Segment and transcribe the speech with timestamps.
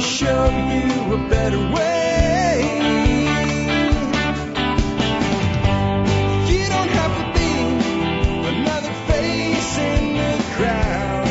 [0.00, 2.62] show you a better way.
[6.48, 7.50] You don't have to be
[8.48, 11.26] another face in the crowd.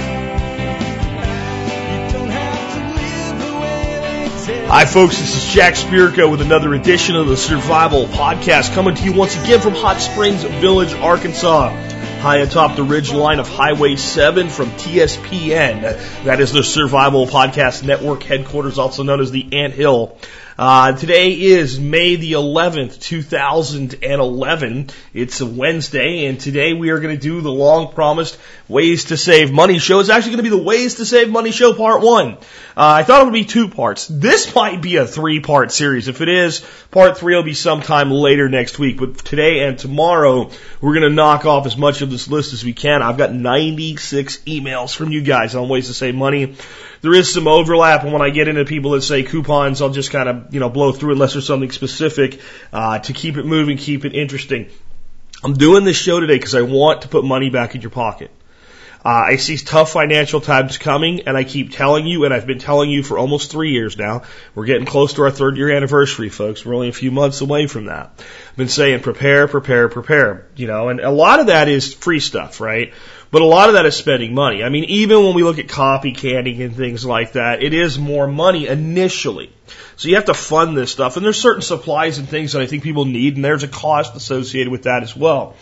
[4.68, 5.20] Hi, folks.
[5.20, 9.36] This is Jack Spirko with another edition of the Survival Podcast coming to you once
[9.42, 11.95] again from Hot Springs Village, Arkansas.
[12.26, 16.24] High atop the ridge line of Highway 7 from TSPN.
[16.24, 20.18] That is the Survival Podcast Network headquarters, also known as the Ant Hill.
[20.58, 24.90] Uh, today is May the 11th, 2011.
[25.14, 28.38] It's a Wednesday, and today we are going to do the long promised
[28.70, 30.00] Ways to Save Money show.
[30.00, 32.36] It's actually going to be the Ways to Save Money show part one.
[32.36, 32.38] Uh,
[32.78, 34.08] I thought it would be two parts.
[34.08, 36.08] This might be a three part series.
[36.08, 38.98] If it is, part three will be sometime later next week.
[38.98, 42.64] But today and tomorrow, we're going to knock off as much of this list as
[42.64, 43.02] we can.
[43.02, 46.56] I've got 96 emails from you guys on ways to save money.
[47.06, 50.10] There is some overlap, and when I get into people that say coupons, I'll just
[50.10, 52.40] kind of you know blow through unless there's something specific
[52.74, 54.72] uh, to keep it moving, keep it interesting.
[55.44, 58.32] I'm doing this show today because I want to put money back in your pocket.
[59.06, 62.58] Uh, I see tough financial times coming, and I keep telling you, and I've been
[62.58, 64.24] telling you for almost three years now.
[64.56, 66.66] We're getting close to our third year anniversary, folks.
[66.66, 68.14] We're only a few months away from that.
[68.18, 70.48] I've been saying prepare, prepare, prepare.
[70.56, 72.96] You know, and a lot of that is free stuff, right?
[73.36, 74.64] But a lot of that is spending money.
[74.64, 78.00] I mean, even when we look at copy canning and things like that, it is
[78.00, 79.52] more money initially.
[79.98, 82.66] So you have to fund this stuff, and there's certain supplies and things that I
[82.66, 85.54] think people need, and there's a cost associated with that as well.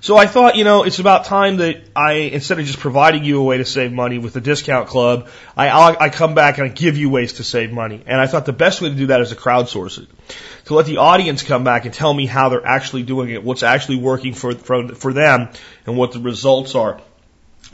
[0.00, 3.38] So I thought, you know, it's about time that I, instead of just providing you
[3.38, 5.68] a way to save money with the discount club, I,
[6.00, 8.02] I come back and I give you ways to save money.
[8.06, 10.08] And I thought the best way to do that is to crowdsource it.
[10.64, 13.62] To let the audience come back and tell me how they're actually doing it, what's
[13.62, 15.50] actually working for, for, for them,
[15.86, 17.00] and what the results are.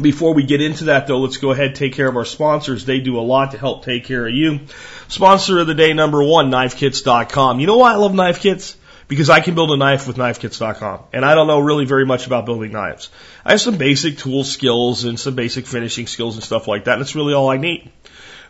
[0.00, 2.84] Before we get into that though, let's go ahead and take care of our sponsors.
[2.84, 4.60] They do a lot to help take care of you.
[5.08, 7.60] Sponsor of the day number one, knifekits.com.
[7.60, 8.76] You know why I love knife kits?
[9.08, 11.04] Because I can build a knife with knifekits.com.
[11.12, 13.08] And I don't know really very much about building knives.
[13.44, 16.94] I have some basic tool skills and some basic finishing skills and stuff like that,
[16.94, 17.90] and that's really all I need.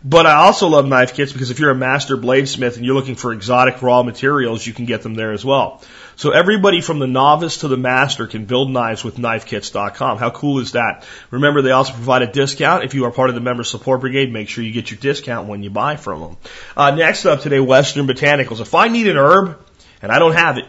[0.03, 3.17] But I also love knife kits because if you're a master bladesmith and you're looking
[3.17, 5.83] for exotic raw materials, you can get them there as well.
[6.17, 10.17] So everybody from the novice to the master can build knives with knifekits.com.
[10.17, 11.05] How cool is that?
[11.31, 12.85] Remember, they also provide a discount.
[12.85, 15.47] If you are part of the member support brigade, make sure you get your discount
[15.47, 16.37] when you buy from them.
[16.75, 18.61] Uh, next up today, Western Botanicals.
[18.61, 19.59] If I need an herb
[20.01, 20.65] and I don't have it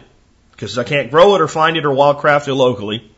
[0.52, 3.10] because I can't grow it or find it or wildcraft it locally,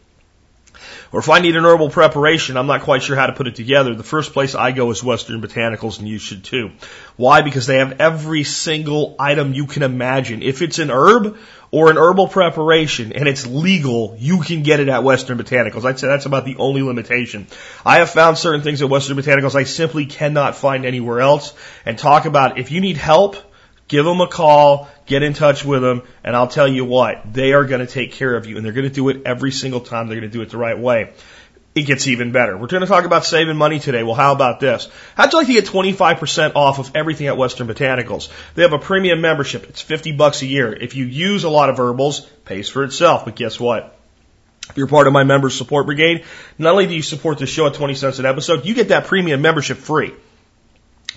[1.13, 3.57] or if I need an herbal preparation, I'm not quite sure how to put it
[3.57, 3.95] together.
[3.95, 6.71] The first place I go is Western Botanicals, and you should too.
[7.17, 7.43] Why?
[7.43, 10.43] Because they have every single item you can imagine.
[10.43, 11.37] If it's an herb
[11.73, 15.85] or an herbal preparation and it's legal, you can get it at Western Botanicals.
[15.85, 17.47] I'd say that's about the only limitation.
[17.85, 21.55] I have found certain things at Western Botanicals I simply cannot find anywhere else.
[21.85, 23.37] And talk about if you need help,
[23.91, 27.53] give them a call, get in touch with them, and I'll tell you what, they
[27.53, 29.81] are going to take care of you, and they're going to do it every single
[29.81, 30.07] time.
[30.07, 31.13] They're going to do it the right way.
[31.75, 32.57] It gets even better.
[32.57, 34.03] We're going to talk about saving money today.
[34.03, 34.89] Well, how about this?
[35.17, 38.29] How'd you like to get 25% off of everything at Western Botanicals?
[38.55, 39.69] They have a premium membership.
[39.69, 40.73] It's 50 bucks a year.
[40.73, 43.25] If you use a lot of herbals, pays for itself.
[43.25, 43.97] But guess what?
[44.69, 46.25] If you're part of my member support brigade,
[46.59, 49.07] not only do you support the show at 20 cents an episode, you get that
[49.07, 50.13] premium membership free.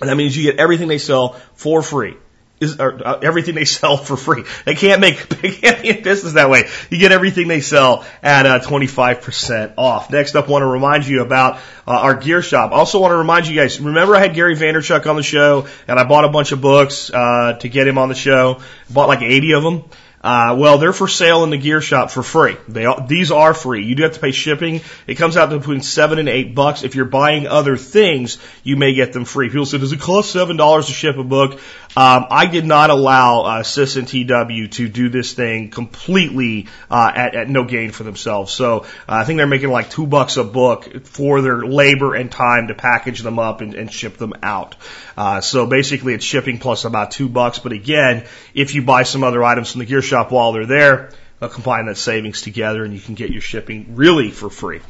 [0.00, 2.16] And that means you get everything they sell for free
[2.64, 4.44] is uh, everything they sell for free.
[4.64, 6.68] They can't make they can't be in business that way.
[6.90, 10.10] You get everything they sell at uh, 25% off.
[10.10, 12.72] Next up, want to remind you about uh, our gear shop.
[12.72, 13.80] Also want to remind you guys.
[13.80, 17.10] Remember, I had Gary Vaynerchuk on the show, and I bought a bunch of books
[17.10, 18.60] uh, to get him on the show.
[18.90, 19.84] Bought like 80 of them.
[20.24, 22.56] Uh, well, they're for sale in the gear shop for free.
[22.66, 23.84] They are, these are free.
[23.84, 24.80] You do have to pay shipping.
[25.06, 26.82] It comes out to between seven and eight bucks.
[26.82, 29.50] If you're buying other things, you may get them free.
[29.50, 31.60] People say, does it cost seven dollars to ship a book?
[31.96, 37.12] Um, I did not allow uh, Sis and TW to do this thing completely uh,
[37.14, 38.52] at, at no gain for themselves.
[38.52, 42.30] So uh, I think they're making like two bucks a book for their labor and
[42.30, 44.74] time to package them up and, and ship them out.
[45.16, 47.60] Uh, so basically, it's shipping plus about two bucks.
[47.60, 48.24] But again,
[48.54, 51.86] if you buy some other items from the gear shop while they're there, they'll combine
[51.86, 54.80] that savings together, and you can get your shipping really for free.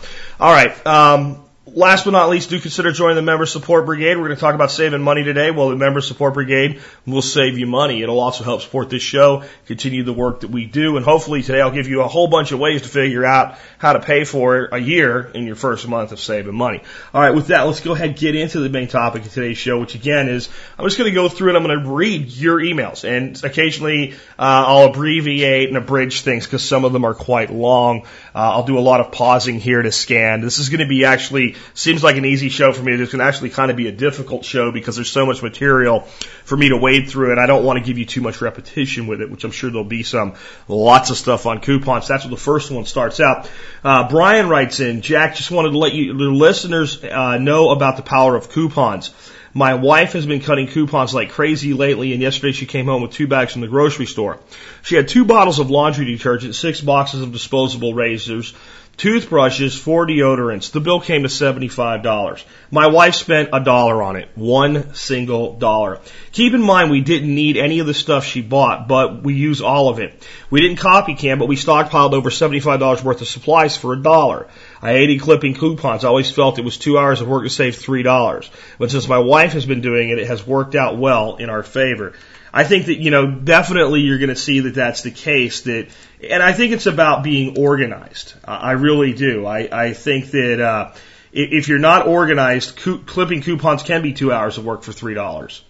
[0.41, 0.87] All right.
[0.87, 4.17] Um, Last but not least, do consider joining the Member Support Brigade.
[4.17, 5.51] We're going to talk about saving money today.
[5.51, 8.03] Well, the Member Support Brigade will save you money.
[8.03, 11.63] It'll also help support this show, continue the work that we do, and hopefully today
[11.63, 14.69] I'll give you a whole bunch of ways to figure out how to pay for
[14.73, 16.83] a year in your first month of saving money.
[17.15, 19.57] All right, with that, let's go ahead and get into the main topic of today's
[19.57, 22.29] show, which again is I'm just going to go through and I'm going to read
[22.29, 27.15] your emails, and occasionally uh, I'll abbreviate and abridge things because some of them are
[27.15, 28.07] quite long.
[28.35, 30.41] Uh, I'll do a lot of pausing here to scan.
[30.41, 32.93] This is going to be actually seems like an easy show for me.
[32.93, 36.01] It's going to actually kind of be a difficult show because there's so much material
[36.45, 39.07] for me to wade through, and I don't want to give you too much repetition
[39.07, 40.35] with it, which I'm sure there'll be some.
[40.67, 42.09] Lots of stuff on coupons.
[42.09, 43.49] That's what the first one starts out.
[43.85, 47.97] Uh, Brian writes in, Jack, just wanted to let you, the listeners, uh, know about
[47.97, 49.13] the power of coupons.
[49.57, 53.13] My wife has been cutting coupons like crazy lately, and yesterday she came home with
[53.13, 54.41] two bags from the grocery store.
[54.83, 58.53] She had two bottles of laundry detergent, six boxes of disposable razors,
[58.97, 60.73] toothbrushes, four deodorants.
[60.73, 62.43] The bill came to $75.
[62.73, 64.29] My wife spent a dollar on it.
[64.35, 66.01] One single dollar.
[66.33, 69.61] Keep in mind we didn't need any of the stuff she bought, but we use
[69.61, 70.21] all of it.
[70.51, 74.49] We didn't copy can, but we stockpiled over $75 worth of supplies for a dollar.
[74.85, 76.05] I hated clipping coupons.
[76.05, 78.51] I always felt it was two hours of work to save $3.
[78.79, 81.63] But since my wife has been doing it, it has worked out well in our
[81.63, 82.13] favor.
[82.53, 85.89] I think that, you know, definitely you're going to see that that's the case that,
[86.23, 88.35] and I think it's about being organized.
[88.45, 89.47] I really do.
[89.47, 90.93] I, I think that, uh,
[91.33, 95.65] if you're not organized, clipping coupons can be two hours of work for three dollars.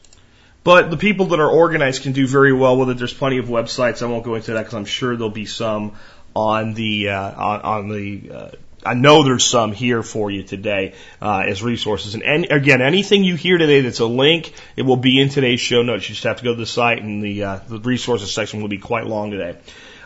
[0.64, 2.99] But the people that are organized can do very well with it.
[2.99, 4.02] There's plenty of websites.
[4.02, 5.93] I won't go into that because I'm sure there'll be some
[6.34, 8.49] on the uh, on, on the uh,
[8.84, 12.14] I know there's some here for you today uh, as resources.
[12.14, 15.82] And, again, anything you hear today that's a link, it will be in today's show
[15.82, 16.08] notes.
[16.08, 18.69] You just have to go to the site, and the uh, the resources section will
[18.69, 19.56] be quite long today.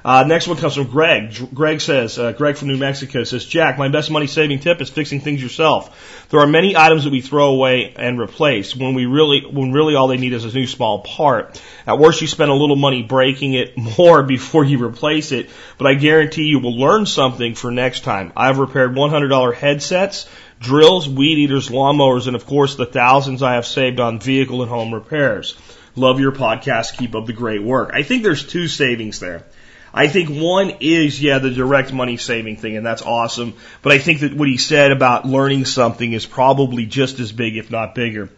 [0.05, 1.35] Uh, next one comes from Greg.
[1.53, 4.89] Greg says, uh, Greg from New Mexico says, Jack, my best money saving tip is
[4.89, 6.27] fixing things yourself.
[6.31, 9.95] There are many items that we throw away and replace when we really, when really
[9.95, 11.61] all they need is a new small part.
[11.87, 15.87] At worst, you spend a little money breaking it more before you replace it, but
[15.87, 18.33] I guarantee you will learn something for next time.
[18.37, 20.29] I've repaired $100 headsets,
[20.61, 24.71] drills, weed eaters, lawnmowers, and of course the thousands I have saved on vehicle and
[24.71, 25.57] home repairs.
[25.97, 26.97] Love your podcast.
[26.97, 27.91] Keep up the great work.
[27.93, 29.45] I think there's two savings there.
[29.93, 33.55] I think one is, yeah, the direct money saving thing, and that's awesome.
[33.83, 37.57] But I think that what he said about learning something is probably just as big,
[37.57, 38.29] if not bigger.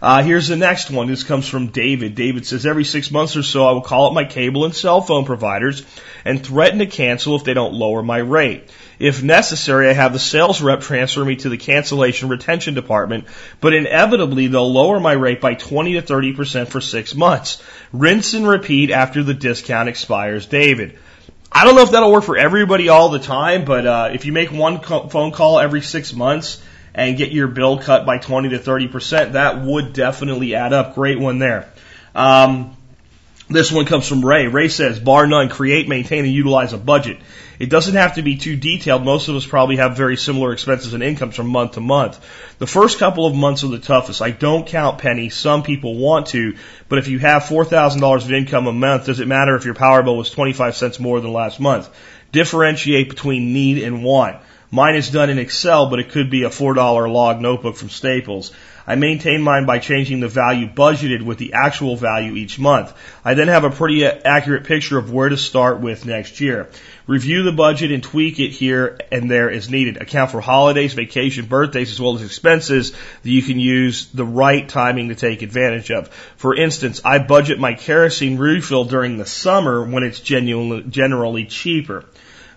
[0.00, 1.08] Uh, here's the next one.
[1.08, 2.14] This comes from David.
[2.14, 5.00] David says, every six months or so, I will call up my cable and cell
[5.00, 5.84] phone providers
[6.24, 8.70] and threaten to cancel if they don't lower my rate.
[8.98, 13.26] If necessary, I have the sales rep transfer me to the cancellation retention department,
[13.60, 17.62] but inevitably they'll lower my rate by 20 to 30% for six months.
[17.92, 20.98] Rinse and repeat after the discount expires, David.
[21.50, 24.32] I don't know if that'll work for everybody all the time, but uh, if you
[24.32, 26.62] make one co- phone call every six months
[26.94, 30.94] and get your bill cut by 20 to 30%, that would definitely add up.
[30.94, 31.72] Great one there.
[32.14, 32.76] Um,
[33.48, 34.46] this one comes from Ray.
[34.46, 37.18] Ray says, bar none, create, maintain, and utilize a budget.
[37.58, 39.04] It doesn't have to be too detailed.
[39.04, 42.20] Most of us probably have very similar expenses and incomes from month to month.
[42.58, 44.22] The first couple of months are the toughest.
[44.22, 45.34] I don't count pennies.
[45.34, 46.56] Some people want to,
[46.88, 50.02] but if you have $4,000 of income a month, does it matter if your power
[50.02, 51.88] bill was 25 cents more than last month?
[52.30, 54.36] Differentiate between need and want.
[54.70, 58.52] Mine is done in Excel, but it could be a $4 log notebook from Staples.
[58.88, 62.94] I maintain mine by changing the value budgeted with the actual value each month.
[63.22, 66.70] I then have a pretty accurate picture of where to start with next year.
[67.06, 69.98] Review the budget and tweak it here and there as needed.
[69.98, 74.66] Account for holidays, vacation, birthdays, as well as expenses that you can use the right
[74.66, 76.08] timing to take advantage of.
[76.38, 82.06] For instance, I budget my kerosene refill during the summer when it's genuinely, generally cheaper.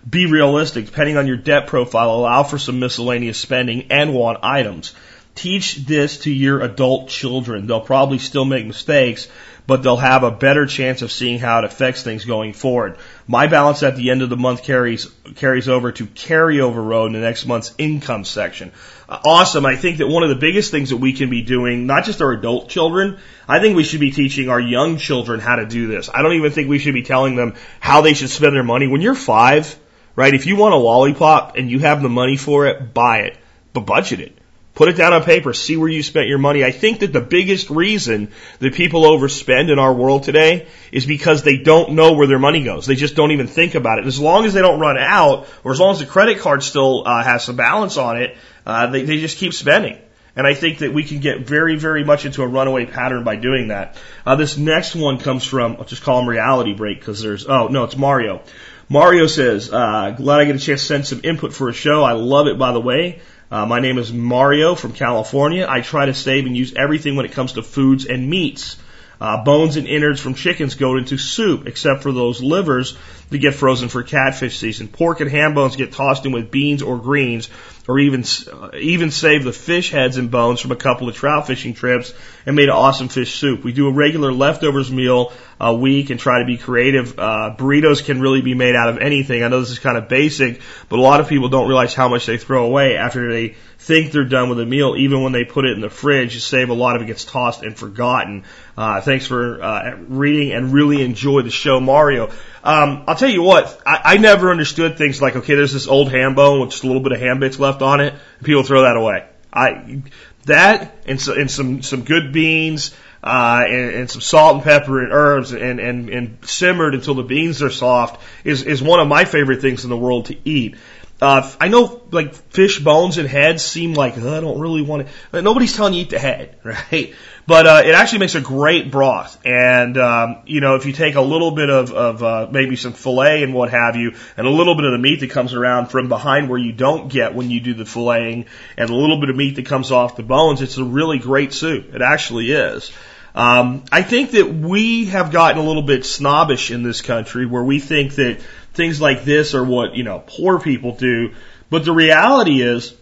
[0.08, 0.86] Be realistic.
[0.86, 4.94] Depending on your debt profile, allow for some miscellaneous spending and want items.
[5.34, 7.66] Teach this to your adult children.
[7.66, 9.28] They'll probably still make mistakes,
[9.66, 12.98] but they'll have a better chance of seeing how it affects things going forward.
[13.26, 17.12] My balance at the end of the month carries carries over to carryover road in
[17.12, 18.72] the next month's income section.
[19.08, 19.64] Uh, awesome.
[19.64, 22.20] I think that one of the biggest things that we can be doing, not just
[22.20, 25.86] our adult children, I think we should be teaching our young children how to do
[25.86, 26.10] this.
[26.12, 28.86] I don't even think we should be telling them how they should spend their money.
[28.86, 29.78] When you're five,
[30.16, 33.38] right, if you want a lollipop and you have the money for it, buy it,
[33.72, 34.38] but budget it.
[34.74, 35.52] Put it down on paper.
[35.52, 36.64] See where you spent your money.
[36.64, 41.42] I think that the biggest reason that people overspend in our world today is because
[41.42, 42.86] they don't know where their money goes.
[42.86, 44.06] They just don't even think about it.
[44.06, 47.06] As long as they don't run out, or as long as the credit card still
[47.06, 49.98] uh, has some balance on it, uh, they, they just keep spending.
[50.34, 53.36] And I think that we can get very, very much into a runaway pattern by
[53.36, 53.98] doing that.
[54.24, 57.68] Uh, this next one comes from, I'll just call him Reality Break because there's, oh,
[57.68, 58.40] no, it's Mario.
[58.88, 62.02] Mario says, uh, glad I get a chance to send some input for a show.
[62.02, 63.20] I love it, by the way.
[63.52, 65.66] Uh, my name is Mario from California.
[65.68, 68.78] I try to save and use everything when it comes to foods and meats.
[69.20, 72.96] Uh, bones and innards from chickens go into soup, except for those livers
[73.28, 74.88] that get frozen for catfish season.
[74.88, 77.50] Pork and ham bones get tossed in with beans or greens,
[77.92, 81.46] or even uh, even save the fish heads and bones from a couple of trout
[81.46, 82.14] fishing trips
[82.46, 83.62] and made an awesome fish soup.
[83.62, 87.18] We do a regular leftovers meal a week and try to be creative.
[87.18, 89.44] Uh, burritos can really be made out of anything.
[89.44, 92.08] I know this is kind of basic, but a lot of people don't realize how
[92.08, 94.94] much they throw away after they think they're done with a meal.
[94.96, 97.26] Even when they put it in the fridge, you save a lot of it gets
[97.26, 98.44] tossed and forgotten.
[98.74, 102.30] Uh, thanks for uh, reading and really enjoy the show, Mario.
[102.64, 106.10] Um, I'll tell you what, I, I never understood things like, okay, there's this old
[106.10, 108.14] ham bone with just a little bit of ham bits left on it.
[108.38, 109.26] And people throw that away.
[109.52, 110.02] I,
[110.44, 115.02] that and, so, and some, some good beans, uh, and, and some salt and pepper
[115.02, 119.06] and herbs and, and, and simmered until the beans are soft is, is one of
[119.06, 120.76] my favorite things in the world to eat.
[121.22, 125.06] Uh, I know like fish bones and heads seem like oh, I don't really want
[125.30, 125.40] to.
[125.40, 127.14] Nobody's telling you eat the head, right?
[127.46, 129.38] But uh, it actually makes a great broth.
[129.46, 132.92] And um, you know, if you take a little bit of, of uh, maybe some
[132.92, 135.86] fillet and what have you, and a little bit of the meat that comes around
[135.86, 139.30] from behind where you don't get when you do the filleting, and a little bit
[139.30, 141.94] of meat that comes off the bones, it's a really great soup.
[141.94, 142.90] It actually is.
[143.34, 147.62] Um, I think that we have gotten a little bit snobbish in this country where
[147.62, 148.40] we think that
[148.74, 151.32] things like this are what, you know, poor people do.
[151.70, 152.94] But the reality is,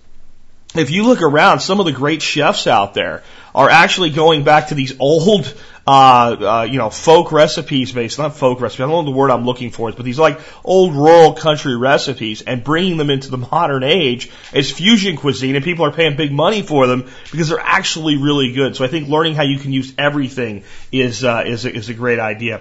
[0.75, 3.25] if you look around, some of the great chefs out there
[3.55, 5.53] are actually going back to these old,
[5.85, 9.33] uh, uh, you know, folk recipes based, not folk recipes, I don't know the word
[9.33, 13.39] I'm looking for, but these like old rural country recipes and bringing them into the
[13.39, 17.59] modern age as fusion cuisine and people are paying big money for them because they're
[17.59, 18.77] actually really good.
[18.77, 20.62] So I think learning how you can use everything
[20.93, 22.61] is, uh, is, is a great idea.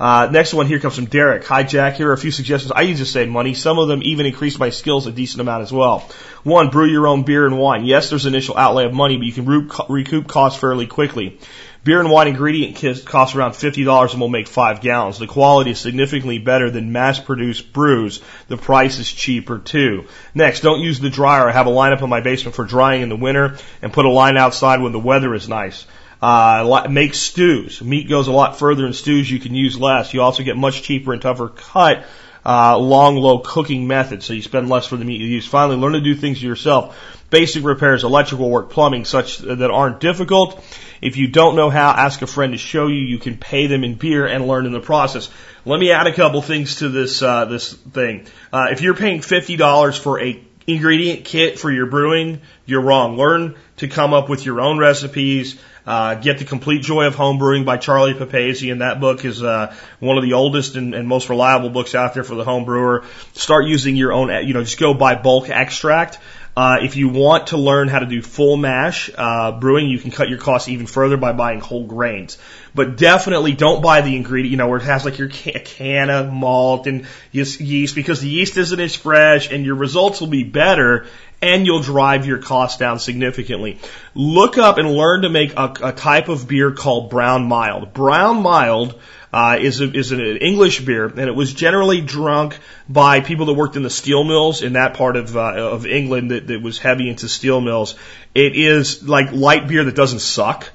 [0.00, 1.44] Uh, next one here comes from Derek.
[1.44, 1.96] Hi, Jack.
[1.96, 2.72] Here are a few suggestions.
[2.72, 3.52] I use to save money.
[3.52, 6.08] Some of them even increase my skills a decent amount as well.
[6.42, 7.84] One, brew your own beer and wine.
[7.84, 11.38] Yes, there's initial outlay of money, but you can recoup costs fairly quickly.
[11.84, 15.18] Beer and wine ingredient cost around $50 and will make five gallons.
[15.18, 18.22] The quality is significantly better than mass-produced brews.
[18.48, 20.06] The price is cheaper too.
[20.34, 21.46] Next, don't use the dryer.
[21.46, 24.06] I have a line up in my basement for drying in the winter and put
[24.06, 25.86] a line outside when the weather is nice.
[26.22, 27.80] Uh, make stews.
[27.80, 29.30] Meat goes a lot further in stews.
[29.30, 30.12] You can use less.
[30.12, 32.04] You also get much cheaper and tougher cut,
[32.44, 34.26] uh, long, low cooking methods.
[34.26, 35.46] So you spend less for the meat you use.
[35.46, 36.96] Finally, learn to do things yourself.
[37.30, 40.62] Basic repairs, electrical work, plumbing, such that aren't difficult.
[41.00, 43.00] If you don't know how, ask a friend to show you.
[43.00, 45.30] You can pay them in beer and learn in the process.
[45.64, 48.26] Let me add a couple things to this uh, this thing.
[48.52, 53.16] Uh, if you're paying fifty dollars for a ingredient kit for your brewing, you're wrong.
[53.16, 55.58] Learn to come up with your own recipes.
[55.90, 59.74] Uh, get the complete joy of homebrewing by Charlie Papazian, and that book is uh,
[59.98, 63.04] one of the oldest and, and most reliable books out there for the home brewer.
[63.32, 66.20] Start using your own, you know, just go buy bulk extract.
[66.56, 70.10] Uh, if you want to learn how to do full mash uh, brewing, you can
[70.10, 72.38] cut your costs even further by buying whole grains.
[72.74, 76.10] But definitely don't buy the ingredient, you know, where it has like your can, can
[76.10, 80.44] of malt and yeast, because the yeast isn't as fresh, and your results will be
[80.44, 81.06] better
[81.42, 83.78] and you'll drive your costs down significantly.
[84.14, 87.94] Look up and learn to make a, a type of beer called brown mild.
[87.94, 89.00] Brown mild
[89.32, 92.58] uh, is, a, is an English beer, and it was generally drunk
[92.88, 96.30] by people that worked in the steel mills in that part of uh, of England
[96.30, 97.94] that, that was heavy into steel mills.
[98.34, 100.68] It is like light beer that doesn't suck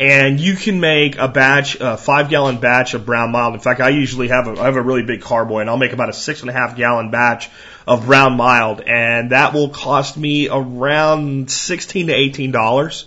[0.00, 3.54] and you can make a batch, a five gallon batch of brown mild.
[3.54, 5.92] In fact, I usually have a, I have a really big carboy and I'll make
[5.92, 7.48] about a six and a half gallon batch
[7.86, 13.06] of brown mild and that will cost me around 16 to 18 dollars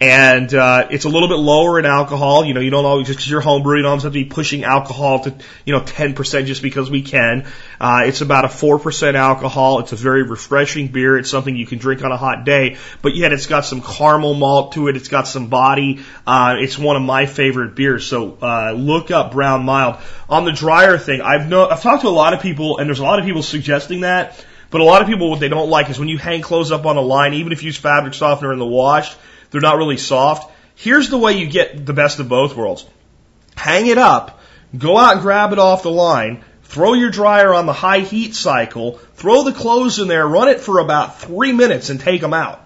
[0.00, 2.42] and uh, it's a little bit lower in alcohol.
[2.42, 4.24] You know, you don't always just because you're homebrew, you don't always have to be
[4.24, 5.34] pushing alcohol to
[5.66, 7.46] you know 10% just because we can.
[7.78, 9.80] Uh, it's about a 4% alcohol.
[9.80, 11.18] It's a very refreshing beer.
[11.18, 14.32] It's something you can drink on a hot day, but yet it's got some caramel
[14.32, 14.96] malt to it.
[14.96, 16.00] It's got some body.
[16.26, 18.06] Uh, it's one of my favorite beers.
[18.06, 19.96] So uh, look up Brown Mild
[20.30, 21.20] on the dryer thing.
[21.20, 23.42] I've know I've talked to a lot of people, and there's a lot of people
[23.42, 24.42] suggesting that.
[24.70, 26.86] But a lot of people, what they don't like is when you hang clothes up
[26.86, 29.14] on a line, even if you use fabric softener in the wash,
[29.50, 30.52] they're not really soft.
[30.74, 32.86] Here's the way you get the best of both worlds.
[33.56, 34.40] Hang it up,
[34.76, 38.34] go out and grab it off the line, throw your dryer on the high heat
[38.34, 42.32] cycle, throw the clothes in there, run it for about three minutes and take them
[42.32, 42.64] out.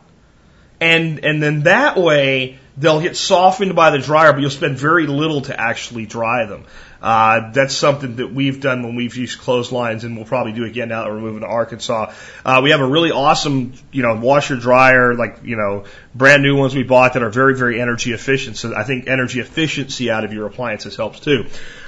[0.81, 5.07] And, and then that way, they'll get softened by the dryer, but you'll spend very
[5.07, 6.65] little to actually dry them.
[7.05, 10.89] Uh, that's something that we've done when we've used clotheslines, and we'll probably do again
[10.89, 12.15] now that we're moving to Arkansas.
[12.47, 15.85] Uh, we have a really awesome, you know, washer dryer, like you know,
[16.15, 18.57] brand new ones we bought that are very, very energy efficient.
[18.57, 21.45] So I think energy efficiency out of your appliances helps too.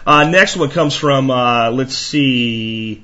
[0.07, 3.03] Uh, next one comes from, uh, let's see.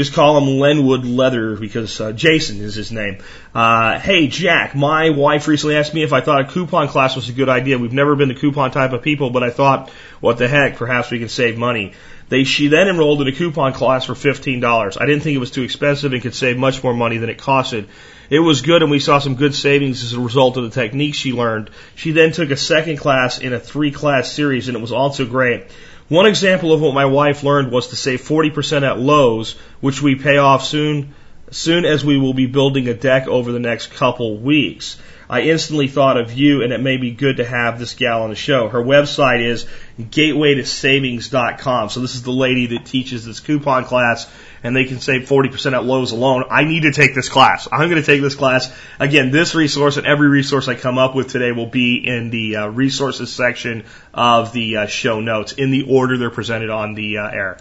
[0.00, 3.18] Just call him Lenwood Leather because uh, Jason is his name.
[3.54, 7.28] Uh, hey, Jack, my wife recently asked me if I thought a coupon class was
[7.28, 7.78] a good idea.
[7.78, 9.90] We've never been the coupon type of people, but I thought,
[10.20, 11.92] what the heck, perhaps we can save money.
[12.30, 14.96] They, she then enrolled in a coupon class for $15.
[14.98, 17.36] I didn't think it was too expensive and could save much more money than it
[17.36, 17.86] costed.
[18.30, 21.18] It was good and we saw some good savings as a result of the techniques
[21.18, 21.68] she learned.
[21.94, 25.26] She then took a second class in a three class series and it was also
[25.26, 25.64] great.
[26.10, 30.16] One example of what my wife learned was to save 40% at Lowe's, which we
[30.16, 31.14] pay off soon,
[31.52, 34.96] soon as we will be building a deck over the next couple weeks.
[35.30, 38.30] I instantly thought of you and it may be good to have this gal on
[38.30, 38.68] the show.
[38.68, 39.64] Her website is
[40.00, 41.88] gatewaytosavings.com.
[41.88, 44.28] So this is the lady that teaches this coupon class
[44.64, 46.46] and they can save 40% at Lowe's alone.
[46.50, 47.68] I need to take this class.
[47.70, 48.76] I'm going to take this class.
[48.98, 52.56] Again, this resource and every resource I come up with today will be in the
[52.56, 57.18] uh, resources section of the uh, show notes in the order they're presented on the
[57.18, 57.58] uh, air.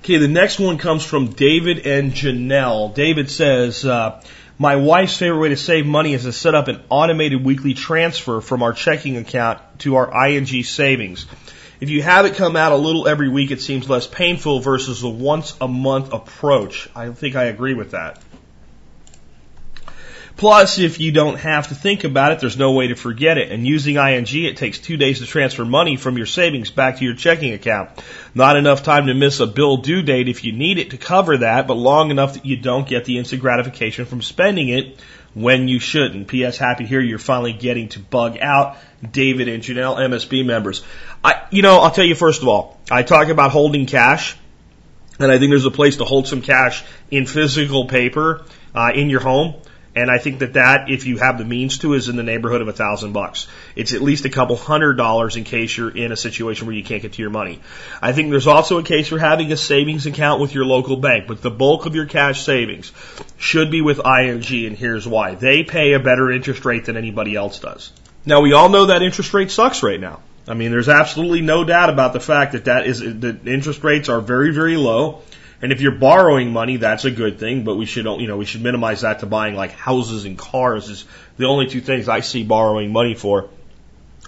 [0.00, 2.92] Okay, the next one comes from David and Janelle.
[2.92, 4.20] David says, uh,
[4.58, 8.40] my wife's favorite way to save money is to set up an automated weekly transfer
[8.40, 11.26] from our checking account to our ING savings.
[11.80, 15.00] If you have it come out a little every week, it seems less painful versus
[15.00, 16.88] the once a month approach.
[16.94, 18.22] I think I agree with that.
[20.36, 23.52] Plus, if you don't have to think about it, there's no way to forget it.
[23.52, 27.04] And using ING, it takes two days to transfer money from your savings back to
[27.04, 27.90] your checking account.
[28.34, 31.38] Not enough time to miss a bill due date if you need it to cover
[31.38, 34.98] that, but long enough that you don't get the instant gratification from spending it
[35.34, 36.28] when you shouldn't.
[36.28, 36.58] P.S.
[36.58, 38.76] Happy here you're finally getting to bug out
[39.08, 40.82] David and Janelle MSB members.
[41.24, 44.36] I, you know, I'll tell you first of all, I talk about holding cash,
[45.18, 49.10] and I think there's a place to hold some cash in physical paper uh, in
[49.10, 49.54] your home.
[49.94, 52.62] And I think that that, if you have the means to, is in the neighborhood
[52.62, 53.46] of a thousand bucks.
[53.76, 56.82] It's at least a couple hundred dollars in case you're in a situation where you
[56.82, 57.60] can't get to your money.
[58.00, 61.26] I think there's also a case for having a savings account with your local bank,
[61.28, 62.90] but the bulk of your cash savings
[63.36, 65.34] should be with ING, and here's why.
[65.34, 67.92] They pay a better interest rate than anybody else does.
[68.24, 70.20] Now we all know that interest rate sucks right now.
[70.48, 74.08] I mean, there's absolutely no doubt about the fact that that is, that interest rates
[74.08, 75.20] are very, very low
[75.62, 78.44] and if you're borrowing money, that's a good thing, but we should, you know, we
[78.44, 81.04] should minimize that to buying like houses and cars is
[81.36, 83.48] the only two things I see borrowing money for.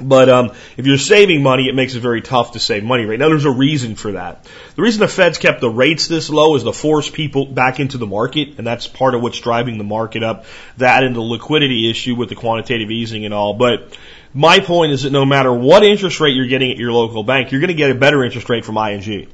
[0.01, 3.19] But um, if you're saving money, it makes it very tough to save money right
[3.19, 3.29] now.
[3.29, 4.45] There's a reason for that.
[4.75, 7.99] The reason the Fed's kept the rates this low is to force people back into
[7.99, 10.47] the market, and that's part of what's driving the market up.
[10.79, 13.55] That and the liquidity issue with the quantitative easing and all.
[13.55, 13.97] But
[14.33, 17.53] my point is that no matter what interest rate you're getting at your local bank,
[17.53, 19.29] you're going to get a better interest rate from ING.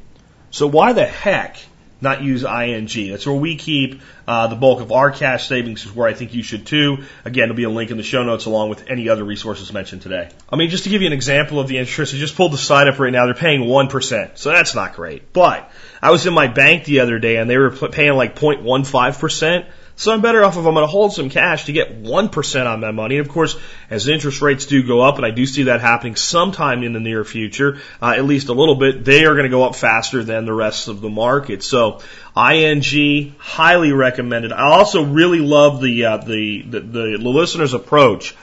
[0.50, 1.56] So why the heck
[2.00, 3.10] not use ING.
[3.10, 6.34] That's where we keep uh, the bulk of our cash savings, is where I think
[6.34, 7.04] you should too.
[7.24, 10.02] Again, there'll be a link in the show notes along with any other resources mentioned
[10.02, 10.28] today.
[10.48, 12.58] I mean, just to give you an example of the interest, I just pulled the
[12.58, 13.26] site up right now.
[13.26, 15.32] They're paying 1%, so that's not great.
[15.32, 15.70] But
[16.02, 19.66] I was in my bank the other day and they were paying like 0.15%.
[20.00, 22.80] So I'm better off if I'm going to hold some cash to get 1% on
[22.80, 23.18] my money.
[23.18, 23.58] And of course,
[23.90, 27.00] as interest rates do go up, and I do see that happening sometime in the
[27.00, 30.24] near future, uh, at least a little bit, they are going to go up faster
[30.24, 31.62] than the rest of the market.
[31.62, 32.00] So
[32.34, 34.52] ING, highly recommended.
[34.52, 38.34] I also really love the, uh, the, the, the listener's approach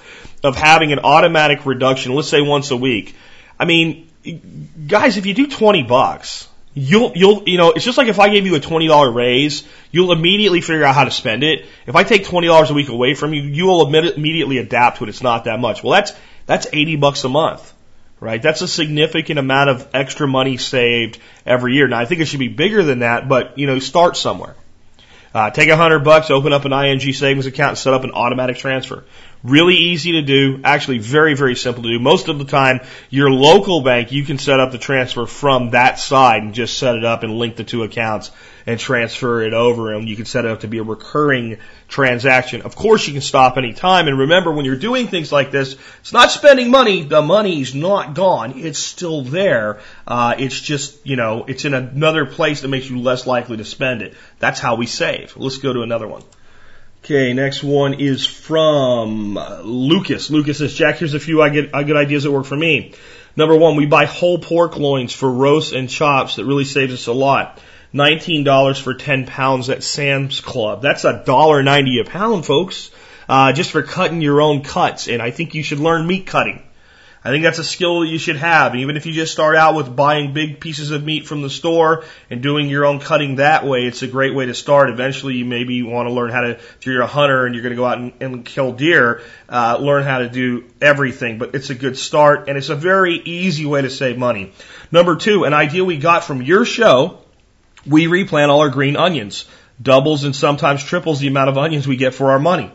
[0.44, 3.16] of having an automatic reduction, let's say once a week.
[3.60, 4.12] I mean,
[4.86, 8.30] guys, if you do 20 bucks, you'll you'll you know it's just like if I
[8.30, 11.66] gave you a twenty dollar raise, you'll immediately figure out how to spend it.
[11.88, 15.06] If I take twenty dollars a week away from you, you will immediately adapt to
[15.06, 15.10] it.
[15.10, 15.84] It's not that much.
[15.84, 16.14] Well, that's
[16.46, 17.74] that's eighty bucks a month,
[18.20, 18.42] right?
[18.42, 21.88] That's a significant amount of extra money saved every year.
[21.88, 24.56] Now I think it should be bigger than that, but you know start somewhere.
[25.34, 28.12] Uh, take a hundred bucks, open up an ING savings account, and set up an
[28.12, 29.04] automatic transfer.
[29.44, 30.62] Really easy to do.
[30.64, 32.00] Actually, very, very simple to do.
[32.00, 36.00] Most of the time, your local bank, you can set up the transfer from that
[36.00, 38.32] side and just set it up and link the two accounts
[38.66, 39.94] and transfer it over.
[39.94, 42.64] And you can set it up to be a recurring transaction.
[42.64, 44.08] Of course, you can stop any time.
[44.08, 47.04] And remember, when you're doing things like this, it's not spending money.
[47.04, 48.58] The money's not gone.
[48.58, 49.80] It's still there.
[50.08, 53.66] Uh, it's just, you know, it's in another place that makes you less likely to
[53.66, 54.16] spend it.
[54.40, 55.38] That's how we save.
[55.38, 56.24] Let's go to another one.
[57.08, 60.30] Okay, next one is from Lucas.
[60.30, 62.96] Lucas says, Jack, here's a few I get, I get ideas that work for me.
[63.38, 67.08] Number one, we buy whole pork loins for roasts and chops that really saves us
[67.08, 67.62] a lot.
[67.94, 70.82] $19 for 10 pounds at Sam's Club.
[70.82, 72.92] That's a dollar ninety a pound, folks,
[73.30, 75.08] uh, just for cutting your own cuts.
[75.08, 76.62] And I think you should learn meat cutting.
[77.28, 78.74] I think that's a skill that you should have.
[78.74, 82.06] Even if you just start out with buying big pieces of meat from the store
[82.30, 84.90] and doing your own cutting that way, it's a great way to start.
[84.90, 87.76] Eventually, you maybe want to learn how to, if you're a hunter and you're going
[87.76, 91.38] to go out and, and kill deer, uh, learn how to do everything.
[91.38, 94.54] But it's a good start and it's a very easy way to save money.
[94.90, 97.18] Number two, an idea we got from your show,
[97.86, 99.44] we replant all our green onions.
[99.82, 102.72] doubles and sometimes triples the amount of onions we get for our money.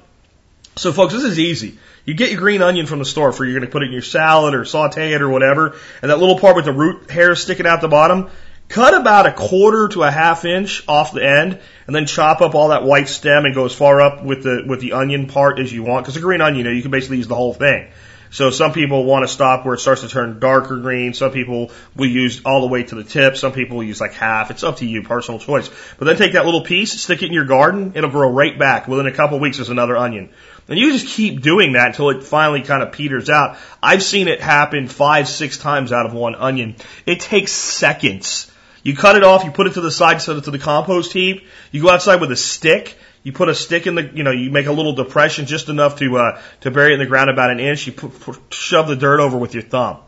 [0.77, 1.79] So folks, this is easy.
[2.05, 3.93] You get your green onion from the store for you're going to put it in
[3.93, 7.43] your salad or saute it or whatever, and that little part with the root hairs
[7.43, 8.29] sticking out the bottom,
[8.69, 12.57] cut about a quarter to a half inch off the end, and then chop up
[12.57, 15.61] all that white stem and go as far up with the with the onion part
[15.61, 16.05] as you want.
[16.05, 17.89] Because the green onion, you, know, you can basically use the whole thing.
[18.33, 21.13] So some people want to stop where it starts to turn darker green.
[21.13, 23.37] Some people will use all the way to the tip.
[23.37, 24.51] Some people will use like half.
[24.51, 25.69] It's up to you, personal choice.
[25.99, 27.93] But then take that little piece, stick it in your garden.
[27.95, 28.89] It'll grow right back.
[28.89, 30.31] Within a couple of weeks, there's another onion.
[30.69, 33.59] And you just keep doing that until it finally kind of peters out.
[33.83, 36.77] I've seen it happen five, six times out of one onion.
[37.05, 38.51] It takes seconds.
[38.83, 41.13] You cut it off, you put it to the side, set it to the compost
[41.13, 41.47] heap.
[41.71, 42.97] You go outside with a stick.
[43.23, 45.99] You put a stick in the, you know, you make a little depression just enough
[45.99, 47.87] to uh, to bury it in the ground about an inch.
[47.87, 49.99] You put, put, shove the dirt over with your thumb.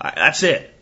[0.00, 0.72] I, that's it.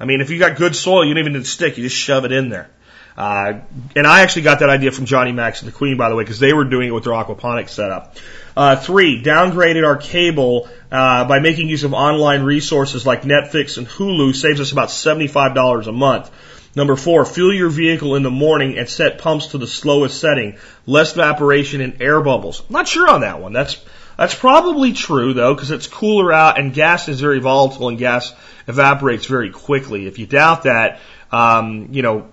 [0.00, 1.76] I mean, if you got good soil, you don't even need a stick.
[1.76, 2.70] You just shove it in there.
[3.16, 3.60] Uh,
[3.94, 6.24] and I actually got that idea from Johnny Max and the Queen, by the way,
[6.24, 8.16] because they were doing it with their aquaponics setup.
[8.56, 13.86] Uh, three, downgraded our cable uh, by making use of online resources like Netflix and
[13.86, 16.30] Hulu saves us about $75 a month.
[16.76, 20.56] Number four, fuel your vehicle in the morning and set pumps to the slowest setting.
[20.86, 22.60] Less evaporation and air bubbles.
[22.60, 23.52] I'm not sure on that one.
[23.52, 23.82] That's
[24.16, 28.32] that's probably true though, because it's cooler out and gas is very volatile and gas
[28.66, 30.06] evaporates very quickly.
[30.06, 31.00] If you doubt that,
[31.30, 32.32] um, you know,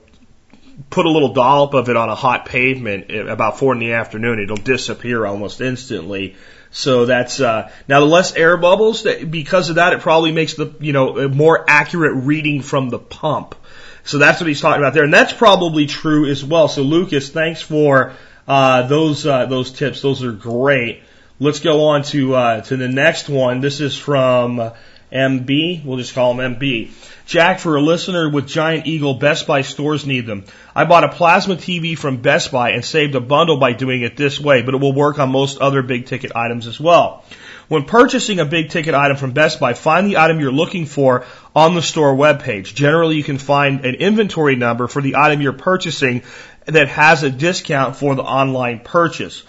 [0.90, 4.40] put a little dollop of it on a hot pavement about four in the afternoon,
[4.40, 6.36] it'll disappear almost instantly.
[6.72, 9.04] So that's uh, now the less air bubbles.
[9.04, 13.00] That because of that, it probably makes the you know more accurate reading from the
[13.00, 13.56] pump.
[14.04, 16.68] So that's what he's talking about there, and that's probably true as well.
[16.70, 18.14] So Lucas, thanks for
[18.48, 20.02] uh, those uh, those tips.
[20.02, 21.04] Those are great.
[21.40, 23.60] Let's go on to uh, to the next one.
[23.60, 24.72] This is from
[25.12, 25.84] MB.
[25.84, 26.90] We'll just call him MB.
[27.32, 30.44] Jack, for a listener with Giant Eagle, Best Buy stores need them.
[30.76, 34.18] I bought a plasma TV from Best Buy and saved a bundle by doing it
[34.18, 37.24] this way, but it will work on most other big ticket items as well.
[37.70, 41.24] When purchasing a big ticket item from Best Buy, find the item you're looking for
[41.56, 42.76] on the store webpage.
[42.76, 46.24] Generally, you can find an inventory number for the item you're purchasing
[46.66, 49.44] that has a discount for the online purchase.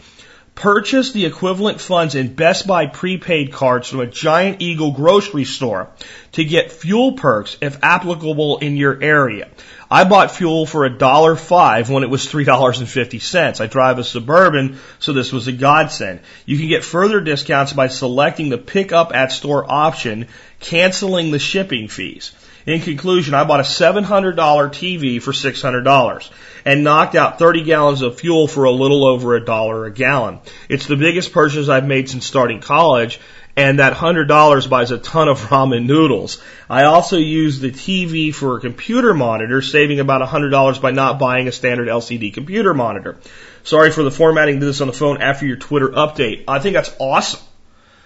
[0.54, 5.88] Purchase the equivalent funds in Best Buy prepaid cards from a Giant Eagle grocery store
[6.32, 9.48] to get fuel perks if applicable in your area.
[9.90, 13.60] I bought fuel for a dollar five when it was three dollars and fifty cents.
[13.60, 16.20] I drive a suburban, so this was a godsend.
[16.44, 20.28] You can get further discounts by selecting the pick up at store option,
[20.60, 22.32] canceling the shipping fees.
[22.66, 26.30] In conclusion, I bought a $700 TV for $600
[26.64, 30.40] and knocked out 30 gallons of fuel for a little over a dollar a gallon.
[30.68, 33.20] It's the biggest purchase I've made since starting college
[33.56, 36.42] and that $100 buys a ton of ramen noodles.
[36.68, 41.48] I also use the TV for a computer monitor, saving about $100 by not buying
[41.48, 43.18] a standard LCD computer monitor.
[43.64, 46.44] Sorry for the formatting, did this on the phone after your Twitter update.
[46.48, 47.40] I think that's awesome.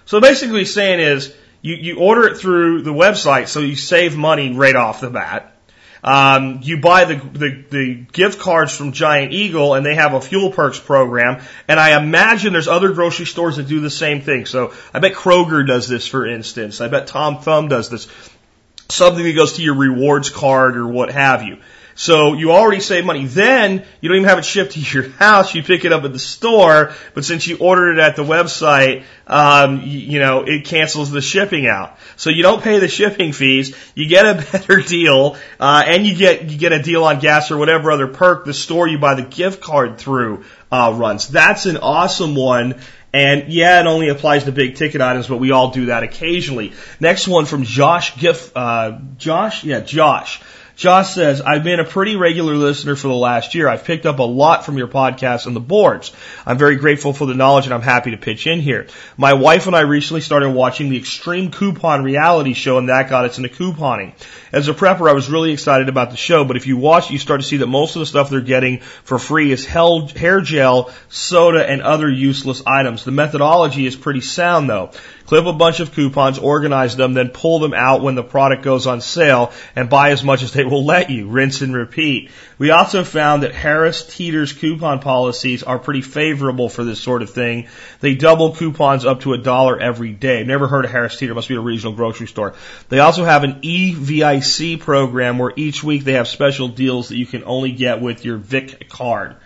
[0.04, 4.52] So basically saying is, you, you order it through the website, so you save money
[4.52, 5.55] right off the bat.
[6.02, 10.20] Um, you buy the, the, the gift cards from Giant Eagle and they have a
[10.20, 11.42] fuel perks program.
[11.68, 14.46] And I imagine there's other grocery stores that do the same thing.
[14.46, 16.80] So I bet Kroger does this, for instance.
[16.80, 18.08] I bet Tom Thumb does this.
[18.88, 21.58] Something that goes to your rewards card or what have you.
[21.96, 23.24] So you already save money.
[23.26, 25.54] Then you don't even have it shipped to your house.
[25.54, 29.04] You pick it up at the store, but since you ordered it at the website,
[29.26, 31.98] um, you, you know it cancels the shipping out.
[32.16, 33.74] So you don't pay the shipping fees.
[33.94, 37.50] You get a better deal, uh, and you get you get a deal on gas
[37.50, 41.28] or whatever other perk the store you buy the gift card through uh, runs.
[41.28, 42.78] That's an awesome one.
[43.14, 46.74] And yeah, it only applies to big ticket items, but we all do that occasionally.
[47.00, 50.42] Next one from Josh Giff, uh, Josh, yeah, Josh.
[50.76, 53.66] Josh says, I've been a pretty regular listener for the last year.
[53.66, 56.12] I've picked up a lot from your podcast and the boards.
[56.44, 58.86] I'm very grateful for the knowledge and I'm happy to pitch in here.
[59.16, 63.24] My wife and I recently started watching the Extreme Coupon reality show and that got
[63.24, 64.12] us into couponing.
[64.52, 67.18] As a prepper, I was really excited about the show, but if you watch, you
[67.18, 70.92] start to see that most of the stuff they're getting for free is hair gel,
[71.08, 73.02] soda, and other useless items.
[73.02, 74.90] The methodology is pretty sound though
[75.26, 78.86] clip a bunch of coupons, organize them, then pull them out when the product goes
[78.86, 81.28] on sale and buy as much as they will let you.
[81.28, 82.30] Rinse and repeat.
[82.58, 87.30] We also found that Harris Teeter's coupon policies are pretty favorable for this sort of
[87.30, 87.68] thing.
[88.00, 90.44] They double coupons up to a dollar every day.
[90.44, 91.34] Never heard of Harris Teeter.
[91.34, 92.54] Must be a regional grocery store.
[92.88, 97.26] They also have an EVIC program where each week they have special deals that you
[97.26, 99.36] can only get with your VIC card.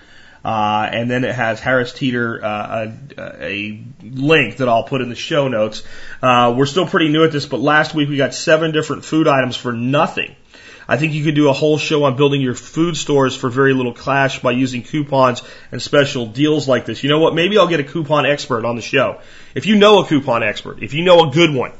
[0.45, 5.11] Uh, and then it has Harris Teeter, uh, a, a, link that I'll put in
[5.11, 5.83] the show notes.
[6.23, 9.29] Uh, we're still pretty new at this, but last week we got seven different food
[9.29, 10.35] items for nothing.
[10.89, 13.75] I think you could do a whole show on building your food stores for very
[13.75, 17.05] little cash by using coupons and special deals like this.
[17.05, 17.33] You know what?
[17.33, 19.21] Maybe I'll get a coupon expert on the show.
[19.55, 21.73] If you know a coupon expert, if you know a good one,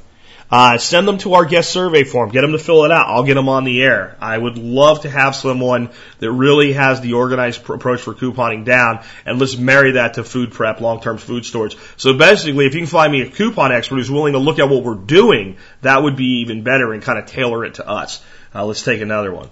[0.51, 2.31] uh, send them to our guest survey form.
[2.31, 3.09] Get them to fill it out.
[3.09, 4.17] I'll get them on the air.
[4.21, 8.65] I would love to have someone that really has the organized pr- approach for couponing
[8.65, 11.77] down, and let's marry that to food prep, long-term food storage.
[11.97, 14.69] So basically, if you can find me a coupon expert who's willing to look at
[14.69, 18.23] what we're doing, that would be even better and kind of tailor it to us.
[18.55, 19.49] Uh, let's take another one.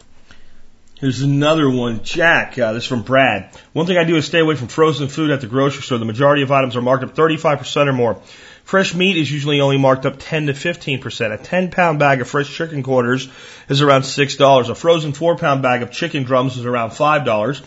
[1.00, 2.02] Here's another one.
[2.02, 3.56] Jack, uh, this is from Brad.
[3.72, 5.98] One thing I do is stay away from frozen food at the grocery store.
[5.98, 8.20] The majority of items are marked up 35% or more.
[8.68, 11.32] Fresh meat is usually only marked up 10 to 15%.
[11.32, 13.26] A 10 pound bag of fresh chicken quarters
[13.70, 14.68] is around $6.
[14.68, 17.62] A frozen 4 pound bag of chicken drums is around $5.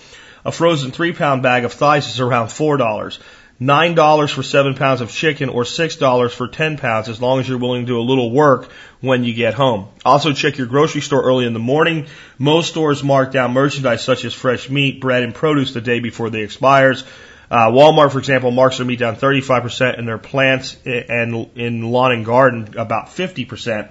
[0.45, 3.17] A frozen 3 pound bag of thighs is around $4.
[3.59, 7.57] $9 for 7 pounds of chicken or $6 for 10 pounds as long as you're
[7.57, 9.87] willing to do a little work when you get home.
[10.05, 12.05] Also check your grocery store early in the morning.
[12.37, 16.29] Most stores mark down merchandise such as fresh meat, bread, and produce the day before
[16.29, 17.03] they expires.
[17.51, 22.13] Uh, Walmart, for example, marks their meat down 35% and their plants and in lawn
[22.13, 23.89] and garden about 50%.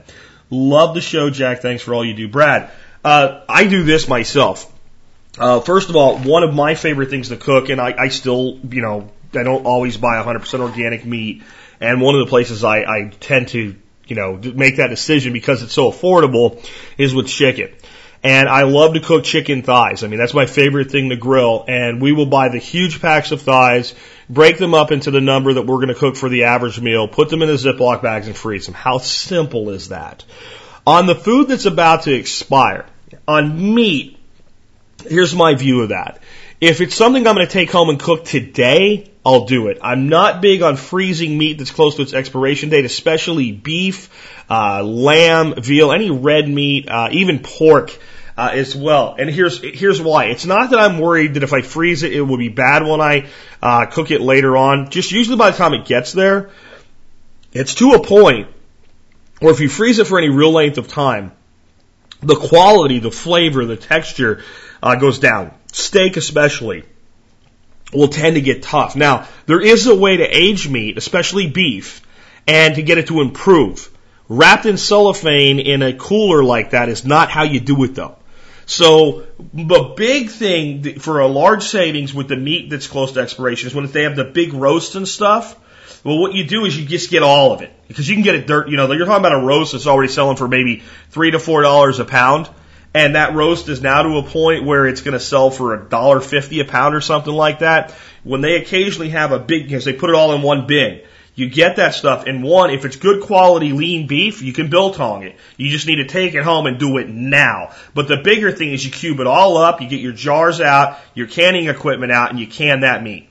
[0.48, 1.60] Love the show, Jack.
[1.60, 2.26] Thanks for all you do.
[2.26, 2.70] Brad,
[3.04, 4.72] uh, I do this myself.
[5.38, 8.58] Uh, first of all, one of my favorite things to cook, and I, I still,
[8.70, 11.42] you know, I don't always buy 100% organic meat.
[11.80, 15.62] And one of the places I, I tend to, you know, make that decision because
[15.62, 17.72] it's so affordable is with chicken.
[18.22, 20.04] And I love to cook chicken thighs.
[20.04, 21.64] I mean, that's my favorite thing to grill.
[21.66, 23.94] And we will buy the huge packs of thighs,
[24.28, 27.08] break them up into the number that we're going to cook for the average meal,
[27.08, 28.74] put them in the Ziploc bags and freeze them.
[28.74, 30.24] How simple is that?
[30.86, 32.84] On the food that's about to expire,
[33.26, 34.18] on meat,
[35.06, 36.20] here's my view of that.
[36.60, 39.78] If it's something I'm going to take home and cook today, I'll do it.
[39.82, 44.10] I'm not big on freezing meat that's close to its expiration date, especially beef,
[44.50, 47.98] uh, lamb, veal, any red meat, uh, even pork
[48.36, 49.16] uh, as well.
[49.18, 50.26] And here's here's why.
[50.26, 53.00] It's not that I'm worried that if I freeze it, it will be bad when
[53.00, 53.28] I
[53.62, 54.90] uh, cook it later on.
[54.90, 56.50] Just usually by the time it gets there,
[57.52, 58.48] it's to a point
[59.40, 61.32] where if you freeze it for any real length of time,
[62.22, 64.42] the quality, the flavor, the texture
[64.82, 65.52] uh, goes down.
[65.72, 66.84] Steak especially
[67.92, 68.96] will tend to get tough.
[68.96, 72.02] Now, there is a way to age meat, especially beef,
[72.46, 73.90] and to get it to improve.
[74.28, 78.16] Wrapped in cellophane in a cooler like that is not how you do it though.
[78.70, 83.66] So the big thing for a large savings with the meat that's close to expiration
[83.66, 85.56] is when they have the big roast and stuff.
[86.04, 88.36] Well, what you do is you just get all of it because you can get
[88.36, 88.68] it dirt.
[88.68, 91.62] You know, you're talking about a roast that's already selling for maybe three to four
[91.62, 92.48] dollars a pound,
[92.94, 95.88] and that roast is now to a point where it's going to sell for a
[95.88, 97.90] dollar fifty a pound or something like that.
[98.22, 101.00] When they occasionally have a big, because they put it all in one bin.
[101.34, 105.22] You get that stuff, and one, if it's good quality lean beef, you can biltong
[105.22, 105.36] it.
[105.56, 107.70] You just need to take it home and do it now.
[107.94, 110.98] But the bigger thing is you cube it all up, you get your jars out,
[111.14, 113.29] your canning equipment out, and you can that meat.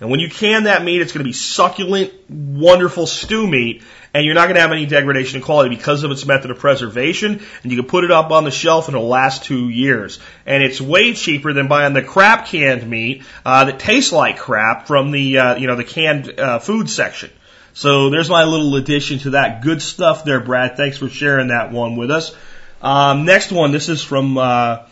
[0.00, 4.24] And when you can that meat, it's going to be succulent, wonderful stew meat, and
[4.24, 7.40] you're not going to have any degradation in quality because of its method of preservation.
[7.62, 10.20] And you can put it up on the shelf and it'll last two years.
[10.46, 14.86] And it's way cheaper than buying the crap canned meat uh, that tastes like crap
[14.86, 17.30] from the uh, you know the canned uh, food section.
[17.72, 19.62] So there's my little addition to that.
[19.62, 20.76] Good stuff there, Brad.
[20.76, 22.34] Thanks for sharing that one with us.
[22.80, 23.72] Um, next one.
[23.72, 24.86] This is from uh,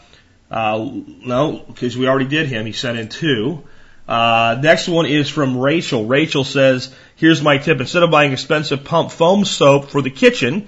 [0.50, 0.90] uh,
[1.24, 2.66] no, because we already did him.
[2.66, 3.62] He sent in two.
[4.06, 6.06] Uh, next one is from Rachel.
[6.06, 7.80] Rachel says, here's my tip.
[7.80, 10.66] Instead of buying expensive pump foam soap for the kitchen,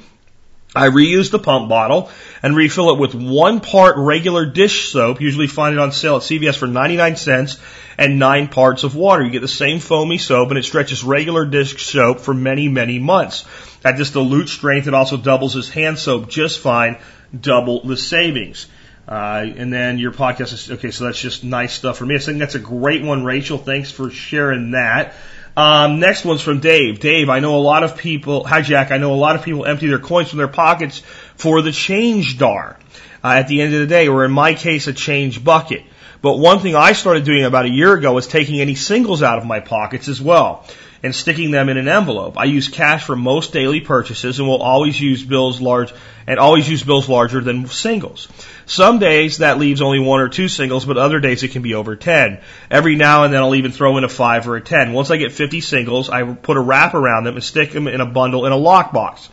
[0.77, 2.11] I reuse the pump bottle
[2.43, 5.21] and refill it with one part regular dish soap.
[5.21, 7.59] Usually find it on sale at CVS for 99 cents
[7.97, 9.23] and nine parts of water.
[9.23, 12.99] You get the same foamy soap and it stretches regular dish soap for many, many
[12.99, 13.45] months.
[13.85, 16.99] At this dilute strength, it also doubles as hand soap just fine,
[17.39, 18.67] double the savings.
[19.07, 20.91] Uh, and then your podcast is okay.
[20.91, 22.15] So that's just nice stuff for me.
[22.15, 23.59] I think that's a great one, Rachel.
[23.59, 25.15] Thanks for sharing that.
[25.57, 27.01] Um, next one's from Dave.
[27.01, 28.45] Dave, I know a lot of people.
[28.45, 28.91] Hi, Jack.
[28.91, 31.01] I know a lot of people empty their coins from their pockets
[31.37, 32.79] for the change jar
[33.23, 35.85] uh, at the end of the day, or in my case, a change bucket.
[36.23, 39.39] But one thing I started doing about a year ago was taking any singles out
[39.39, 40.65] of my pockets as well
[41.05, 42.39] and sticking them in an envelope.
[42.39, 45.93] I use cash for most daily purchases and will always use bills large
[46.27, 48.27] and always use bills larger than singles.
[48.65, 51.75] Some days that leaves only one or two singles, but other days it can be
[51.75, 52.41] over 10.
[52.71, 54.95] Every now and then I'll even throw in a 5 or a 10.
[54.95, 58.01] Once I get 50 singles, I put a wrap around them and stick them in
[58.01, 59.29] a bundle in a lockbox.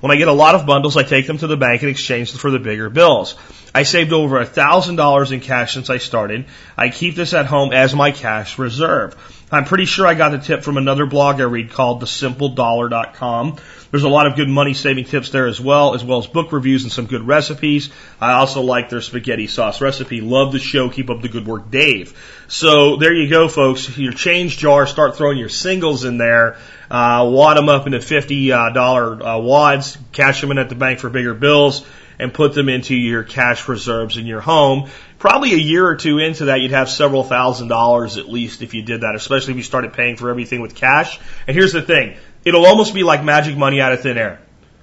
[0.00, 2.30] When I get a lot of bundles, I take them to the bank and exchange
[2.30, 3.34] them for the bigger bills.
[3.74, 6.44] I saved over a thousand dollars in cash since I started.
[6.76, 9.16] I keep this at home as my cash reserve.
[9.50, 13.56] I'm pretty sure I got the tip from another blog I read called thesimpledollar.com.
[13.92, 16.50] There's a lot of good money saving tips there as well, as well as book
[16.50, 17.90] reviews and some good recipes.
[18.20, 20.20] I also like their spaghetti sauce recipe.
[20.20, 20.88] Love the show.
[20.88, 22.18] Keep up the good work, Dave.
[22.48, 23.96] So there you go, folks.
[23.96, 26.56] Your change jar, start throwing your singles in there.
[26.90, 30.74] Uh, wad them up into $50 uh, dollar, uh, wads, cash them in at the
[30.74, 31.86] bank for bigger bills,
[32.18, 34.88] and put them into your cash reserves in your home.
[35.18, 38.74] Probably a year or two into that, you'd have several thousand dollars at least if
[38.74, 41.18] you did that, especially if you started paying for everything with cash.
[41.46, 42.16] And here's the thing.
[42.44, 44.40] It'll almost be like magic money out of thin air.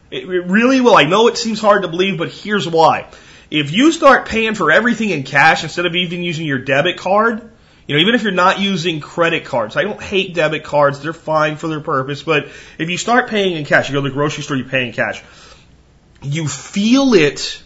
[0.09, 0.95] It, really will.
[0.95, 3.07] I know it seems hard to believe, but here's why.
[3.49, 7.51] If you start paying for everything in cash instead of even using your debit card,
[7.87, 11.01] you know, even if you're not using credit cards, I don't hate debit cards.
[11.01, 12.23] They're fine for their purpose.
[12.23, 12.47] But
[12.79, 14.93] if you start paying in cash, you go to the grocery store, you pay in
[14.93, 15.21] cash.
[16.21, 17.61] You feel it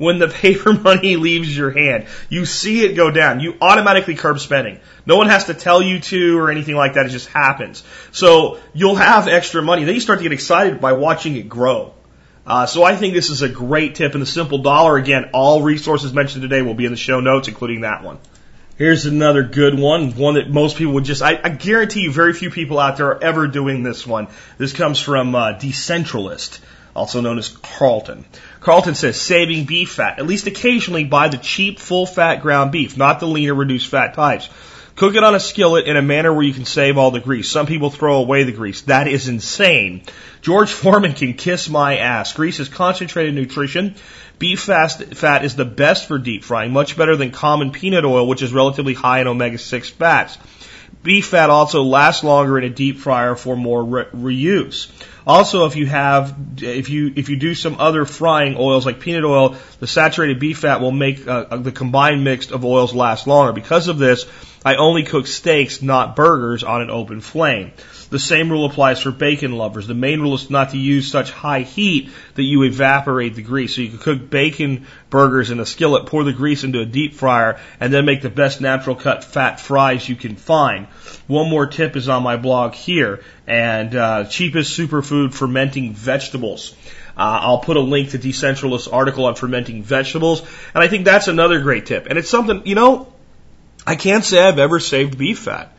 [0.00, 2.06] when the paper money leaves your hand.
[2.30, 3.40] You see it go down.
[3.40, 4.80] You automatically curb spending.
[5.04, 7.04] No one has to tell you to or anything like that.
[7.04, 7.84] It just happens.
[8.10, 9.84] So you'll have extra money.
[9.84, 11.92] Then you start to get excited by watching it grow.
[12.46, 14.14] Uh, so I think this is a great tip.
[14.14, 17.48] And the simple dollar, again, all resources mentioned today will be in the show notes,
[17.48, 18.18] including that one.
[18.76, 22.32] Here's another good one, one that most people would just, I, I guarantee you very
[22.32, 24.28] few people out there are ever doing this one.
[24.56, 26.60] This comes from uh, Decentralist,
[26.96, 28.24] also known as Carlton.
[28.60, 32.96] Carlton says saving beef fat, at least occasionally buy the cheap full fat ground beef,
[32.96, 34.48] not the leaner reduced fat types.
[34.96, 37.48] Cook it on a skillet in a manner where you can save all the grease.
[37.48, 38.82] Some people throw away the grease.
[38.82, 40.02] That is insane.
[40.42, 42.34] George Foreman can kiss my ass.
[42.34, 43.94] Grease is concentrated nutrition.
[44.38, 48.42] Beef fat is the best for deep frying, much better than common peanut oil, which
[48.42, 50.36] is relatively high in omega-6 fats.
[51.02, 54.88] Beef fat also lasts longer in a deep fryer for more re- reuse.
[55.26, 59.24] Also, if you have, if you, if you do some other frying oils like peanut
[59.24, 63.52] oil, the saturated beef fat will make uh, the combined mix of oils last longer.
[63.52, 64.26] Because of this,
[64.64, 67.72] I only cook steaks, not burgers, on an open flame.
[68.10, 69.86] The same rule applies for bacon lovers.
[69.86, 73.76] The main rule is not to use such high heat that you evaporate the grease.
[73.76, 77.14] So you can cook bacon burgers in a skillet, pour the grease into a deep
[77.14, 80.86] fryer, and then make the best natural cut fat fries you can find.
[81.28, 86.74] One more tip is on my blog here, and uh, cheapest superfood fermenting vegetables.
[87.16, 90.40] Uh, I'll put a link to Decentralist article on fermenting vegetables,
[90.74, 92.06] and I think that's another great tip.
[92.08, 93.12] And it's something, you know,
[93.86, 95.72] I can't say I've ever saved beef fat.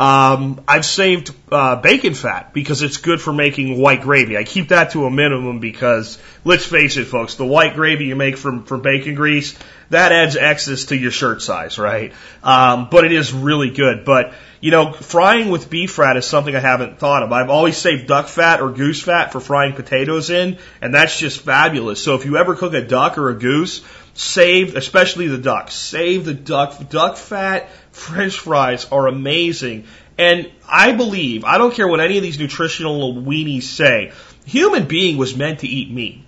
[0.00, 4.36] Um, I've saved uh, bacon fat because it's good for making white gravy.
[4.36, 8.14] I keep that to a minimum because let's face it, folks, the white gravy you
[8.14, 9.58] make from from bacon grease
[9.90, 12.12] that adds excess to your shirt size, right?
[12.42, 14.04] Um, but it is really good.
[14.04, 17.32] But you know, frying with beef fat is something I haven't thought of.
[17.32, 21.40] I've always saved duck fat or goose fat for frying potatoes in, and that's just
[21.40, 22.02] fabulous.
[22.02, 23.84] So if you ever cook a duck or a goose,
[24.14, 26.88] save, especially the duck, save the duck.
[26.90, 29.84] Duck fat French fries are amazing.
[30.16, 34.12] And I believe, I don't care what any of these nutritional weenies say,
[34.46, 36.24] human being was meant to eat meat.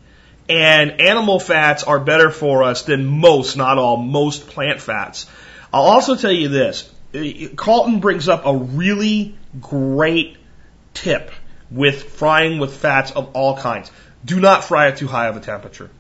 [0.49, 5.27] And animal fats are better for us than most, not all, most plant fats.
[5.73, 6.91] I'll also tell you this.
[7.57, 10.37] Carlton brings up a really great
[10.95, 11.31] tip
[11.71, 13.91] with frying with fats of all kinds.
[14.25, 15.91] Do not fry at too high of a temperature.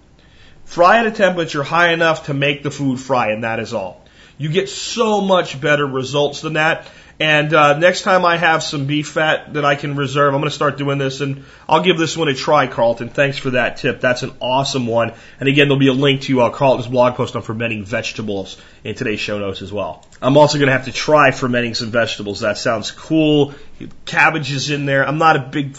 [0.64, 3.99] Fry at a temperature high enough to make the food fry, and that is all.
[4.40, 6.88] You get so much better results than that.
[7.20, 10.48] And uh, next time I have some beef fat that I can reserve, I'm going
[10.48, 13.10] to start doing this, and I'll give this one a try, Carlton.
[13.10, 14.00] Thanks for that tip.
[14.00, 15.12] That's an awesome one.
[15.38, 18.94] And again, there'll be a link to uh, Carlton's blog post on fermenting vegetables in
[18.94, 20.06] today's show notes as well.
[20.22, 22.40] I'm also going to have to try fermenting some vegetables.
[22.40, 23.52] That sounds cool.
[24.06, 25.06] Cabbage is in there.
[25.06, 25.76] I'm not a big,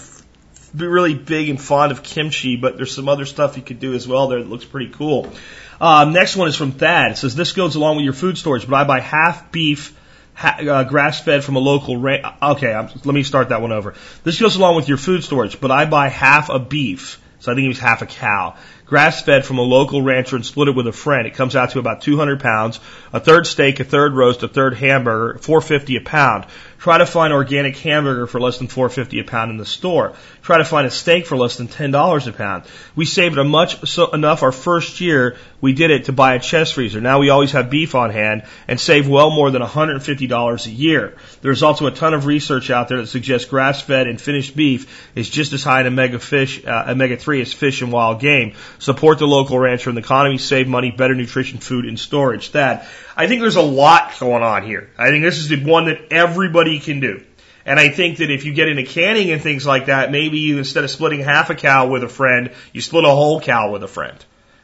[0.76, 4.08] really big and fond of kimchi, but there's some other stuff you could do as
[4.08, 5.34] well there that looks pretty cool.
[5.82, 7.14] Uh, next one is from Thad.
[7.14, 9.98] It says, this goes along with your food storage, but I buy half beef,
[10.40, 13.96] uh, grass fed from a local ra- Okay, I'm, let me start that one over.
[14.24, 17.20] This goes along with your food storage, but I buy half a beef.
[17.40, 18.56] So I think it was half a cow.
[18.86, 21.26] Grass fed from a local rancher and split it with a friend.
[21.26, 22.80] It comes out to about 200 pounds.
[23.14, 26.46] A third steak, a third roast, a third hamburger, 450 a pound.
[26.78, 30.14] Try to find organic hamburger for less than 450 a pound in the store.
[30.44, 32.66] Try to find a steak for less than $10 a pound.
[32.96, 36.40] We saved a much so enough our first year we did it to buy a
[36.40, 37.00] chest freezer.
[37.00, 41.16] Now we always have beef on hand and save well more than $150 a year.
[41.42, 45.30] There's also a ton of research out there that suggests grass-fed and finished beef is
[45.30, 48.56] just as high in omega fish, uh, omega 3 as fish and wild game.
[48.80, 52.52] Support the local rancher and the economy, save money, better nutrition, food, and storage.
[52.52, 54.90] That I think there's a lot going on here.
[54.98, 57.24] I think this is the one that everybody can do.
[57.66, 60.58] And I think that if you get into canning and things like that, maybe you
[60.58, 63.84] instead of splitting half a cow with a friend, you split a whole cow with
[63.84, 64.18] a friend.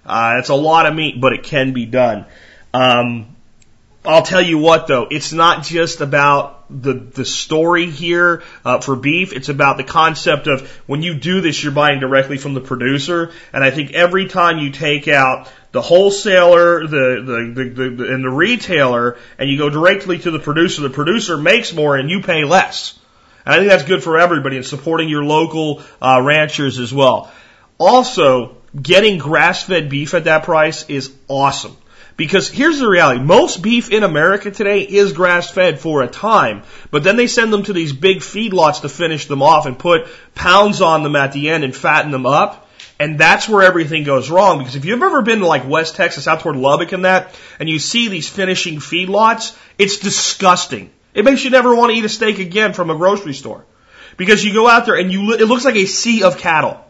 [0.08, 2.25] Uh, it's a lot of meat, but it can be done.
[2.73, 3.36] Um,
[4.06, 8.96] I'll tell you what though, it's not just about the the story here uh, for
[8.96, 9.34] beef.
[9.34, 13.32] It's about the concept of when you do this, you're buying directly from the producer.
[13.52, 18.23] And I think every time you take out the wholesaler, the the, the, the, and
[18.23, 22.21] the retailer, and you go directly to the producer, the producer makes more and you
[22.21, 22.98] pay less.
[23.46, 27.32] And I think that's good for everybody and supporting your local uh, ranchers as well.
[27.77, 31.75] Also, getting grass-fed beef at that price is awesome.
[32.15, 33.21] Because here's the reality.
[33.21, 37.54] Most beef in America today is grass fed for a time, but then they send
[37.54, 41.32] them to these big feedlots to finish them off and put pounds on them at
[41.32, 42.67] the end and fatten them up.
[43.00, 44.58] And that's where everything goes wrong.
[44.58, 47.69] Because if you've ever been to like West Texas, out toward Lubbock and that, and
[47.69, 50.90] you see these finishing feedlots, it's disgusting.
[51.13, 53.63] It makes you never want to eat a steak again from a grocery store.
[54.17, 56.84] Because you go out there and you, it looks like a sea of cattle.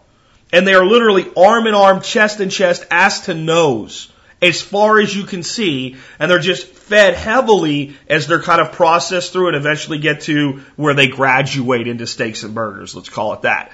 [0.51, 4.99] And they are literally arm in arm, chest in chest, ass to nose as far
[4.99, 9.47] as you can see, and they're just fed heavily as they're kind of processed through
[9.47, 12.95] and eventually get to where they graduate into steaks and burgers.
[12.95, 13.71] Let's call it that.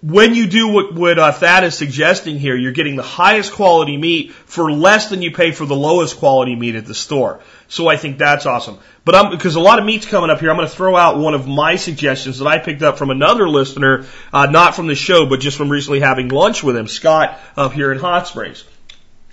[0.00, 3.96] When you do what, what uh, Thad is suggesting here, you're getting the highest quality
[3.96, 7.40] meat for less than you pay for the lowest quality meat at the store.
[7.66, 8.78] So I think that's awesome.
[9.04, 11.18] But I'm, because a lot of meat's coming up here, I'm going to throw out
[11.18, 14.94] one of my suggestions that I picked up from another listener, uh, not from the
[14.94, 18.62] show, but just from recently having lunch with him, Scott, up here in Hot Springs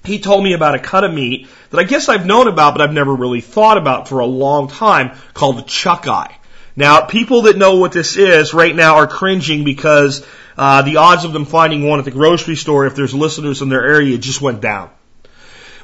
[0.06, 2.82] he told me about a cut of meat that I guess I've known about, but
[2.82, 6.38] I've never really thought about for a long time called the chuck eye.
[6.76, 10.26] Now, people that know what this is right now are cringing because
[10.58, 13.70] uh, the odds of them finding one at the grocery store, if there's listeners in
[13.70, 14.90] their area, just went down.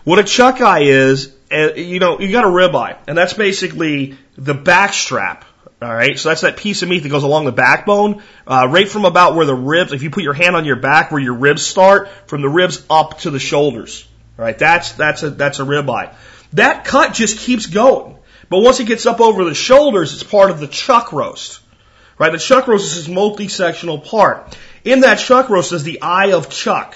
[0.03, 4.17] What a chuck eye is, uh, you know, you got a ribeye, and that's basically
[4.35, 5.45] the back strap.
[5.81, 8.87] All right, so that's that piece of meat that goes along the backbone, uh, right
[8.87, 9.93] from about where the ribs.
[9.93, 12.85] If you put your hand on your back, where your ribs start, from the ribs
[12.87, 14.07] up to the shoulders.
[14.37, 16.13] All right, That's, that's a, that's a ribeye.
[16.53, 18.17] That cut just keeps going.
[18.51, 21.61] But once it gets up over the shoulders, it's part of the chuck roast.
[22.19, 22.33] Right?
[22.33, 24.57] The chuck roast is this multi-sectional part.
[24.83, 26.95] In that chuck roast is the eye of chuck.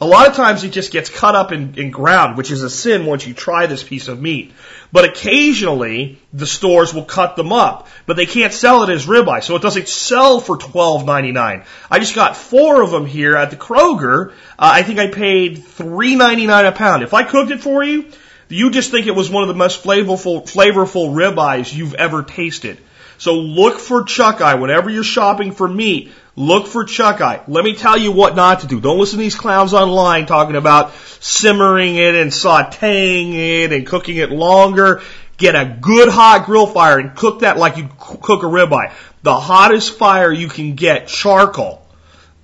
[0.00, 2.70] A lot of times it just gets cut up and, and ground, which is a
[2.70, 4.52] sin once you try this piece of meat.
[4.90, 9.44] But occasionally the stores will cut them up, but they can't sell it as ribeye,
[9.44, 11.64] so it doesn't sell for twelve ninety nine.
[11.90, 14.30] I just got four of them here at the Kroger.
[14.30, 17.02] Uh, I think I paid three ninety nine a pound.
[17.02, 18.06] If I cooked it for you,
[18.50, 22.78] you just think it was one of the most flavorful flavorful ribeyes you've ever tasted.
[23.18, 26.10] So look for chuck eye whenever you're shopping for meat.
[26.36, 27.42] Look for chuck eye.
[27.48, 28.80] Let me tell you what not to do.
[28.80, 34.16] Don't listen to these clowns online talking about simmering it and sauteing it and cooking
[34.16, 35.02] it longer.
[35.36, 38.92] Get a good hot grill fire and cook that like you cook a ribeye.
[39.22, 41.79] The hottest fire you can get, charcoal.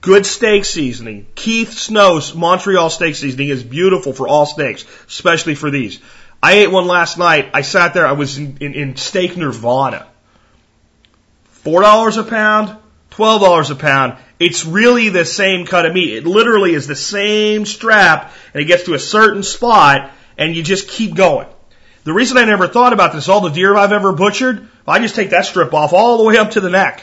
[0.07, 1.27] Good steak seasoning.
[1.35, 5.99] Keith Snow's Montreal steak seasoning is beautiful for all steaks, especially for these.
[6.41, 7.51] I ate one last night.
[7.55, 8.07] I sat there.
[8.07, 10.07] I was in, in, in steak nirvana.
[11.47, 12.77] Four dollars a pound,
[13.11, 14.17] $12 a pound.
[14.39, 16.15] It's really the same cut of meat.
[16.15, 20.63] It literally is the same strap and it gets to a certain spot and you
[20.63, 21.49] just keep going.
[22.05, 25.17] The reason I never thought about this, all the deer I've ever butchered, I just
[25.17, 27.03] take that strip off all the way up to the neck.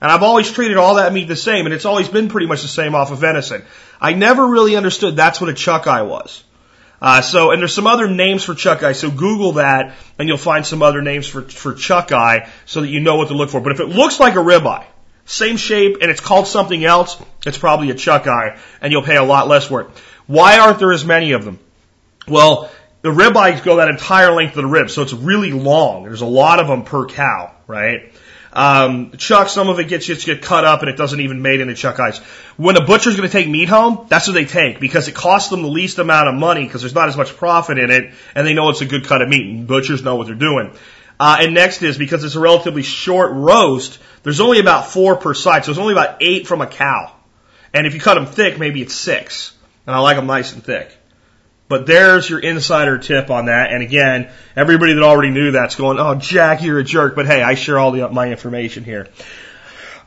[0.00, 2.62] And I've always treated all that meat the same and it's always been pretty much
[2.62, 3.62] the same off of venison.
[4.00, 6.42] I never really understood that's what a chuck eye was.
[7.02, 8.92] Uh, so, and there's some other names for chuck eye.
[8.92, 12.88] So Google that, and you'll find some other names for for chuck eye, so that
[12.88, 13.60] you know what to look for.
[13.60, 14.84] But if it looks like a ribeye,
[15.24, 19.16] same shape, and it's called something else, it's probably a chuck eye, and you'll pay
[19.16, 19.86] a lot less for it.
[20.26, 21.58] Why aren't there as many of them?
[22.28, 22.70] Well,
[23.02, 26.04] the rib eyes go that entire length of the rib, so it's really long.
[26.04, 28.12] There's a lot of them per cow, right?
[28.52, 31.60] Um, chuck, some of it gets just get cut up and it doesn't even made
[31.60, 32.18] into chuck eyes.
[32.56, 35.50] When a butcher's going to take meat home, that's what they take because it costs
[35.50, 38.46] them the least amount of money because there's not as much profit in it, and
[38.46, 39.46] they know it's a good cut of meat.
[39.46, 40.72] And butchers know what they're doing.
[41.20, 45.34] Uh, and next is because it's a relatively short roast, there's only about four per
[45.34, 47.14] side, so it's only about eight from a cow.
[47.72, 49.54] And if you cut them thick, maybe it's six.
[49.86, 50.96] And I like them nice and thick.
[51.70, 53.72] But there's your insider tip on that.
[53.72, 57.14] And again, everybody that already knew that's going, oh, Jack, you're a jerk.
[57.14, 59.06] But hey, I share all the, my information here.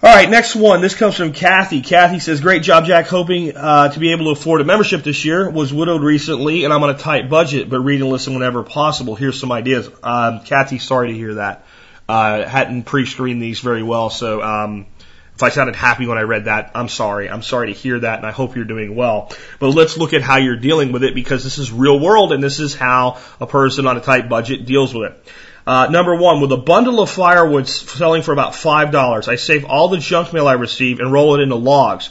[0.03, 0.82] All right, next one.
[0.82, 1.80] This comes from Kathy.
[1.80, 3.07] Kathy says, "Great job, Jack.
[3.07, 5.49] Hoping uh, to be able to afford a membership this year.
[5.49, 9.16] Was widowed recently, and I'm on a tight budget, but read and listen whenever possible.
[9.16, 11.66] Here's some ideas." Um, Kathy, sorry to hear that.
[12.09, 14.88] Uh, hadn't pre-screened these very well, so um,
[15.36, 17.30] if I sounded happy when I read that, I'm sorry.
[17.30, 19.32] I'm sorry to hear that, and I hope you're doing well.
[19.60, 22.44] But let's look at how you're dealing with it because this is real world, and
[22.44, 25.26] this is how a person on a tight budget deals with it.
[25.66, 29.66] Uh, number one, with a bundle of firewood selling for about five dollars, I save
[29.66, 32.10] all the junk mail I receive and roll it into logs.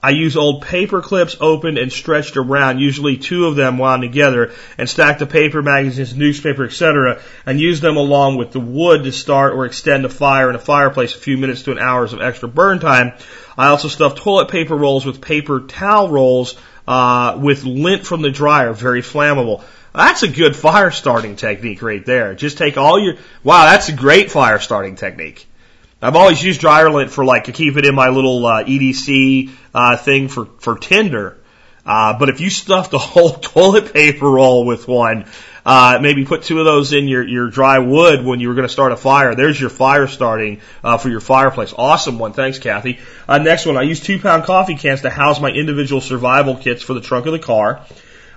[0.00, 4.52] I use old paper clips opened and stretched around, usually two of them wound together,
[4.76, 9.12] and stack the paper, magazines, newspaper, etc., and use them along with the wood to
[9.12, 12.20] start or extend a fire in a fireplace a few minutes to an hours of
[12.20, 13.12] extra burn time.
[13.56, 16.54] I also stuff toilet paper rolls with paper towel rolls
[16.86, 19.64] uh, with lint from the dryer, very flammable.
[19.92, 22.36] That's a good fire starting technique right there.
[22.36, 25.47] Just take all your, wow, that's a great fire starting technique.
[26.00, 29.50] I've always used dryer lint for like to keep it in my little uh, EDC
[29.74, 31.38] uh, thing for for Tinder.
[31.84, 35.24] Uh, but if you stuff the whole toilet paper roll with one,
[35.66, 38.66] uh, maybe put two of those in your your dry wood when you were going
[38.66, 39.34] to start a fire.
[39.34, 41.74] There's your fire starting uh, for your fireplace.
[41.76, 43.00] Awesome one, thanks, Kathy.
[43.26, 46.82] Uh, next one, I use two pound coffee cans to house my individual survival kits
[46.82, 47.84] for the trunk of the car.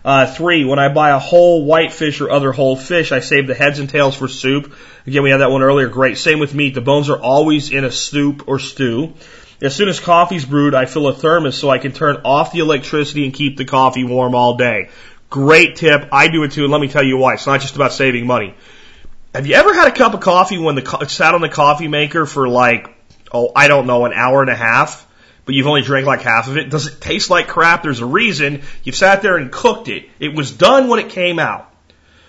[0.04, 3.54] Uh, three, when I buy a whole whitefish or other whole fish, I save the
[3.54, 4.74] heads and tails for soup.
[5.06, 5.90] Again, we had that one earlier.
[5.90, 6.18] Great.
[6.18, 6.74] Same with meat.
[6.74, 9.14] The bones are always in a soup or stew.
[9.62, 12.60] As soon as coffee's brewed, I fill a thermos so I can turn off the
[12.60, 14.90] electricity and keep the coffee warm all day.
[15.30, 16.10] Great tip.
[16.12, 17.36] I do it too, and let me tell you why.
[17.36, 18.56] It's not just about saving money.
[19.36, 21.88] Have you ever had a cup of coffee when the it sat on the coffee
[21.88, 22.90] maker for like,
[23.32, 25.08] oh, I don't know, an hour and a half?
[25.46, 26.70] But you've only drank like half of it.
[26.70, 27.84] Does it taste like crap?
[27.84, 28.62] There's a reason.
[28.84, 30.10] You've sat there and cooked it.
[30.20, 31.68] It was done when it came out.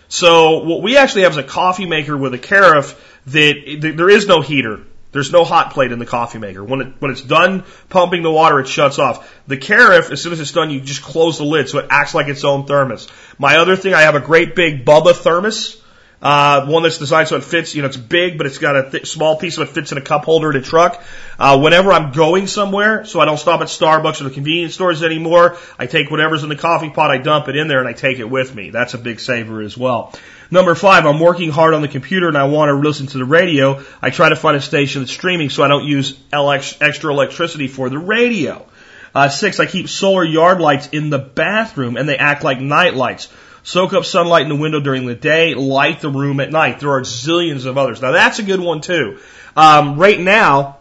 [0.08, 4.26] So what we actually have is a coffee maker with a carafe that there is
[4.26, 4.80] no heater.
[5.12, 6.64] There's no hot plate in the coffee maker.
[6.64, 9.30] When it, when it's done pumping the water, it shuts off.
[9.46, 12.14] The carafe, as soon as it's done, you just close the lid so it acts
[12.14, 13.08] like its own thermos.
[13.38, 15.81] My other thing, I have a great big Bubba thermos
[16.22, 18.90] uh, one that's designed so it fits, you know, it's big, but it's got a
[18.90, 21.02] th- small piece of it fits in a cup holder in a truck.
[21.38, 25.02] Uh, whenever I'm going somewhere, so I don't stop at Starbucks or the convenience stores
[25.02, 27.92] anymore, I take whatever's in the coffee pot, I dump it in there, and I
[27.92, 28.70] take it with me.
[28.70, 30.14] That's a big saver as well.
[30.52, 33.24] Number five, I'm working hard on the computer and I want to listen to the
[33.24, 33.82] radio.
[34.02, 37.68] I try to find a station that's streaming so I don't use LX, extra electricity
[37.68, 38.66] for the radio.
[39.14, 42.94] Uh, six, I keep solar yard lights in the bathroom and they act like night
[42.94, 43.28] lights.
[43.64, 46.80] Soak up sunlight in the window during the day, light the room at night.
[46.80, 48.02] There are zillions of others.
[48.02, 49.18] Now that's a good one too.
[49.56, 50.78] Um, right now,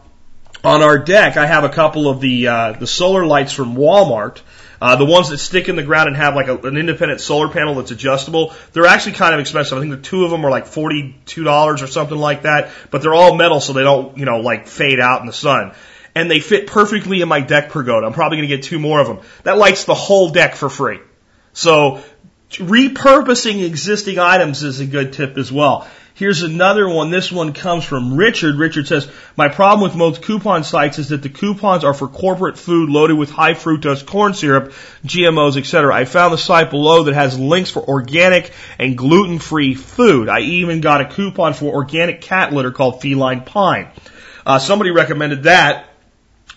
[0.63, 4.41] on our deck, I have a couple of the uh, the solar lights from Walmart.
[4.81, 7.49] Uh, the ones that stick in the ground and have like a, an independent solar
[7.49, 9.77] panel that's adjustable, they're actually kind of expensive.
[9.77, 12.71] I think the two of them are like forty-two dollars or something like that.
[12.89, 15.73] But they're all metal, so they don't, you know, like fade out in the sun.
[16.15, 18.07] And they fit perfectly in my deck pergola.
[18.07, 19.19] I'm probably going to get two more of them.
[19.43, 20.99] That lights the whole deck for free.
[21.53, 22.01] So
[22.57, 25.87] repurposing existing items is a good tip as well.
[26.13, 27.09] Here's another one.
[27.09, 28.55] This one comes from Richard.
[28.55, 32.59] Richard says, My problem with most coupon sites is that the coupons are for corporate
[32.59, 34.73] food loaded with high fructose corn syrup,
[35.03, 35.95] GMOs, etc.
[35.95, 40.29] I found the site below that has links for organic and gluten free food.
[40.29, 43.89] I even got a coupon for organic cat litter called Feline Pine.
[44.45, 45.87] Uh, somebody recommended that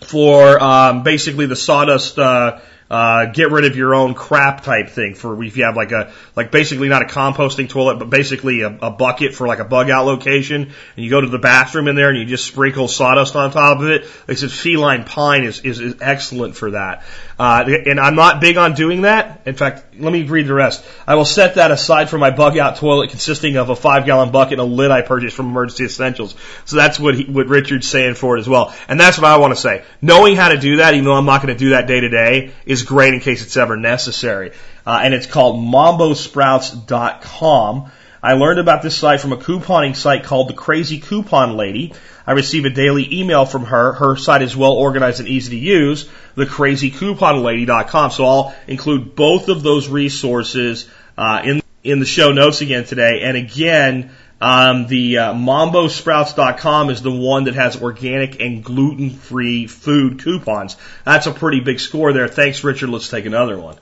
[0.01, 2.19] for um, basically the sawdust.
[2.19, 2.59] Uh,
[2.89, 6.11] uh, get rid of your own crap type thing for if you have like a
[6.35, 9.89] like basically not a composting toilet but basically a, a bucket for like a bug
[9.89, 13.35] out location and you go to the bathroom in there and you just sprinkle sawdust
[13.35, 14.05] on top of it.
[14.27, 17.03] They said feline pine is, is, is excellent for that.
[17.37, 19.41] Uh, and I'm not big on doing that.
[19.45, 20.85] In fact, let me read the rest.
[21.05, 24.31] I will set that aside for my bug out toilet consisting of a five gallon
[24.31, 26.35] bucket and a lid I purchased from Emergency Essentials.
[26.65, 28.73] So that's what he, what Richard's saying for it as well.
[28.87, 29.83] And that's what I want to say.
[30.01, 32.09] Knowing how to do that, even though I'm not going to do that day to
[32.09, 34.53] day, is great in case it's ever necessary.
[34.85, 37.91] Uh, and it's called mambosprouts.com.
[38.23, 41.93] I learned about this site from a couponing site called the Crazy Coupon Lady.
[42.25, 43.93] I receive a daily email from her.
[43.93, 48.11] Her site is well organized and easy to use, thecrazycouponlady.com.
[48.11, 53.21] So I'll include both of those resources uh, in in the show notes again today.
[53.21, 54.09] And again,
[54.41, 60.75] um, the uh, mambosprouts.com is the one that has organic and gluten-free food coupons.
[61.05, 62.27] That's a pretty big score there.
[62.27, 62.89] Thanks, Richard.
[62.89, 63.77] Let's take another one.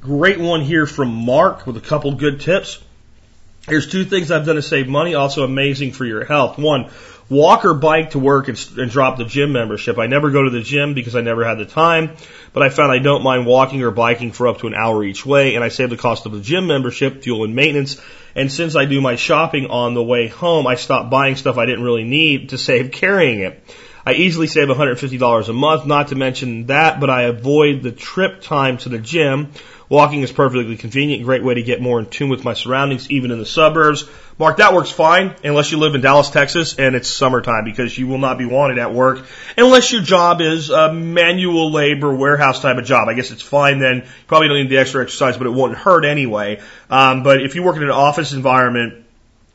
[0.00, 2.82] Great one here from Mark with a couple good tips.
[3.68, 6.56] Here's two things I've done to save money, also amazing for your health.
[6.56, 6.88] One,
[7.30, 9.98] walk or bike to work and, and, drop the gym membership.
[9.98, 12.16] I never go to the gym because I never had the time,
[12.52, 15.26] but I found I don't mind walking or biking for up to an hour each
[15.26, 18.00] way, and I save the cost of the gym membership, fuel and maintenance.
[18.34, 21.66] And since I do my shopping on the way home, I stop buying stuff I
[21.66, 23.62] didn't really need to save carrying it.
[24.06, 28.40] I easily save $150 a month, not to mention that, but I avoid the trip
[28.40, 29.52] time to the gym
[29.88, 33.30] Walking is perfectly convenient, great way to get more in tune with my surroundings, even
[33.30, 34.04] in the suburbs.
[34.38, 38.06] Mark, that works fine unless you live in Dallas, Texas, and it's summertime because you
[38.06, 39.24] will not be wanted at work
[39.56, 43.08] unless your job is a manual labor warehouse type of job.
[43.08, 44.06] I guess it's fine then.
[44.26, 46.60] Probably don't need the extra exercise, but it won't hurt anyway.
[46.90, 49.06] Um, but if you work in an office environment,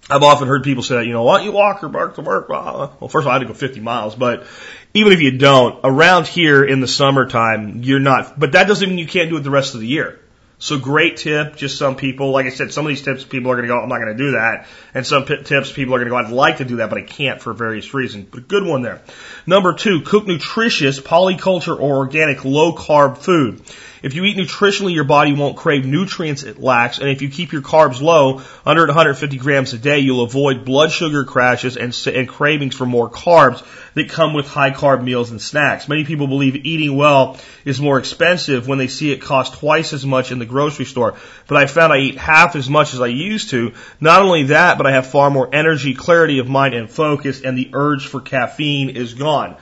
[0.09, 2.49] I've often heard people say, you know, why don't you walk or bark to work?
[2.49, 4.45] Well, first of all, I had to go 50 miles, but
[4.93, 8.97] even if you don't, around here in the summertime, you're not, but that doesn't mean
[8.97, 10.19] you can't do it the rest of the year.
[10.63, 13.55] So great tip, just some people, like I said, some of these tips people are
[13.55, 14.65] going to go, I'm not going to do that.
[14.93, 16.99] And some p- tips people are going to go, I'd like to do that, but
[16.99, 18.27] I can't for various reasons.
[18.31, 19.01] But a good one there.
[19.45, 23.61] Number two, cook nutritious, polyculture or organic low carb food.
[24.03, 27.53] If you eat nutritionally, your body won't crave nutrients it lacks, and if you keep
[27.53, 32.27] your carbs low, under 150 grams a day, you'll avoid blood sugar crashes and, and
[32.27, 35.87] cravings for more carbs that come with high carb meals and snacks.
[35.87, 40.05] Many people believe eating well is more expensive when they see it cost twice as
[40.05, 41.15] much in the grocery store,
[41.47, 43.71] but I found I eat half as much as I used to.
[44.01, 47.57] Not only that, but I have far more energy, clarity of mind, and focus, and
[47.57, 49.55] the urge for caffeine is gone.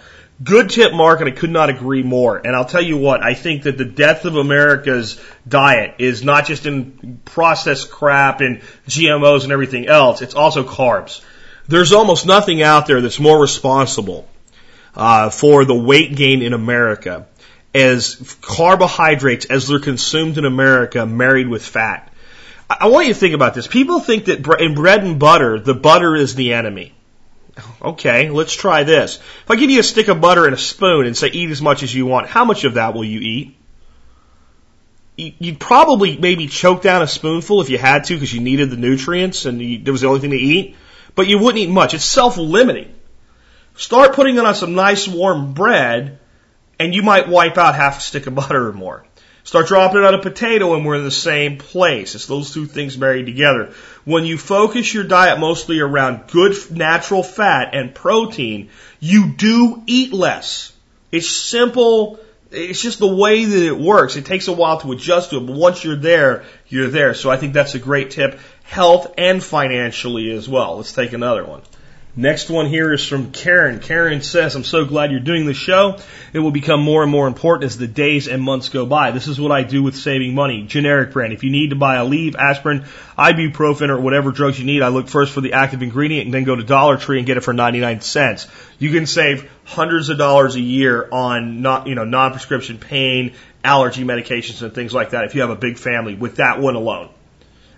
[0.44, 2.38] Good tip, Mark, and I could not agree more.
[2.38, 6.46] And I'll tell you what, I think that the death of America's diet is not
[6.46, 11.22] just in processed crap and GMOs and everything else, it's also carbs.
[11.68, 14.28] There's almost nothing out there that's more responsible
[14.96, 17.28] uh, for the weight gain in America
[17.74, 22.12] as carbohydrates as they're consumed in America married with fat.
[22.70, 23.68] I want you to think about this.
[23.68, 26.94] People think that in bread and butter, the butter is the enemy.
[27.82, 29.18] Okay, let's try this.
[29.18, 31.62] If I give you a stick of butter and a spoon and say eat as
[31.62, 33.58] much as you want, how much of that will you eat?
[35.18, 38.78] You'd probably maybe choke down a spoonful if you had to because you needed the
[38.78, 40.76] nutrients and there was the only thing to eat,
[41.14, 41.94] but you wouldn't eat much.
[41.94, 42.96] It's self-limiting.
[43.76, 46.20] Start putting it on some nice warm bread
[46.80, 49.06] and you might wipe out half a stick of butter or more.
[49.44, 52.14] Start dropping it on a potato and we're in the same place.
[52.14, 53.74] It's those two things married together.
[54.06, 58.70] When you focus your diet mostly around good natural fat and protein,
[59.00, 60.74] you do eat less.
[61.12, 62.20] It's simple.
[62.52, 64.16] It's just the way that it works.
[64.16, 67.14] It takes a while to adjust to it, but once you're there, you're there.
[67.14, 70.78] So I think that's a great tip, health and financially as well.
[70.78, 71.62] Let's take another one.
[72.14, 73.80] Next one here is from Karen.
[73.80, 75.98] Karen says, I'm so glad you're doing the show.
[76.34, 79.12] It will become more and more important as the days and months go by.
[79.12, 80.64] This is what I do with saving money.
[80.64, 81.32] Generic brand.
[81.32, 82.84] If you need to buy Aleve, aspirin,
[83.18, 86.44] ibuprofen, or whatever drugs you need, I look first for the active ingredient and then
[86.44, 88.46] go to Dollar Tree and get it for 99 cents.
[88.78, 94.04] You can save hundreds of dollars a year on not, you know, non-prescription pain, allergy
[94.04, 97.08] medications and things like that if you have a big family with that one alone.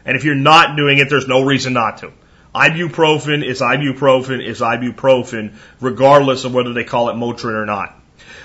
[0.05, 2.11] And if you're not doing it, there's no reason not to.
[2.53, 7.99] Ibuprofen is ibuprofen is ibuprofen, regardless of whether they call it Motrin or not.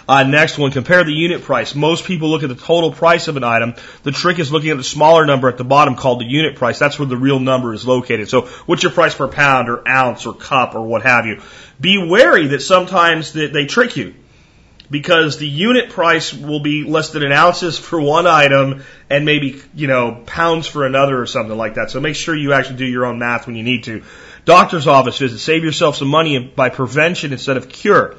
[0.09, 1.75] Uh, next one, compare the unit price.
[1.75, 3.75] Most people look at the total price of an item.
[4.05, 6.79] The trick is looking at the smaller number at the bottom called the unit price.
[6.79, 8.31] That's where the real number is located.
[8.31, 11.43] So what's your price per pound or ounce or cup or what have you?
[11.79, 14.15] Be wary that sometimes they, they trick you
[14.91, 19.87] because the unit price will be listed in ounces for one item and maybe, you
[19.87, 21.91] know, pounds for another or something like that.
[21.91, 24.03] So make sure you actually do your own math when you need to.
[24.45, 25.39] Doctor's office visit.
[25.39, 28.17] Save yourself some money by prevention instead of cure.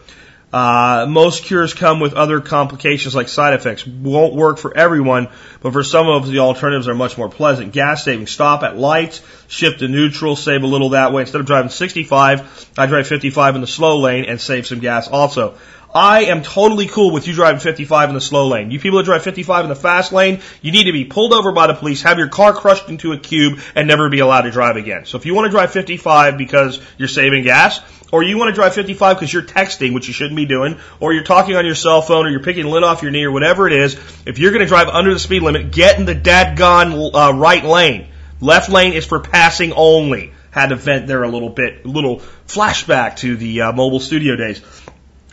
[0.52, 3.86] Uh, most cures come with other complications like side effects.
[3.86, 5.28] Won't work for everyone,
[5.62, 7.72] but for some of the alternatives are much more pleasant.
[7.72, 8.26] Gas saving.
[8.26, 11.22] Stop at lights, shift to neutral, save a little that way.
[11.22, 15.08] Instead of driving 65, I drive 55 in the slow lane and save some gas
[15.08, 15.56] also.
[15.94, 18.70] I am totally cool with you driving 55 in the slow lane.
[18.70, 21.52] You people that drive 55 in the fast lane, you need to be pulled over
[21.52, 24.52] by the police, have your car crushed into a cube, and never be allowed to
[24.52, 25.06] drive again.
[25.06, 27.82] So if you want to drive 55 because you're saving gas,
[28.12, 31.14] or you want to drive 55 because you're texting, which you shouldn't be doing, or
[31.14, 33.66] you're talking on your cell phone, or you're picking lint off your knee, or whatever
[33.66, 33.96] it is,
[34.28, 37.64] if you're going to drive under the speed limit, get in the dadgone uh, right
[37.64, 38.08] lane.
[38.42, 40.34] Left lane is for passing only.
[40.52, 44.64] Had to vent there a little bit, little flashback to the uh, mobile studio days.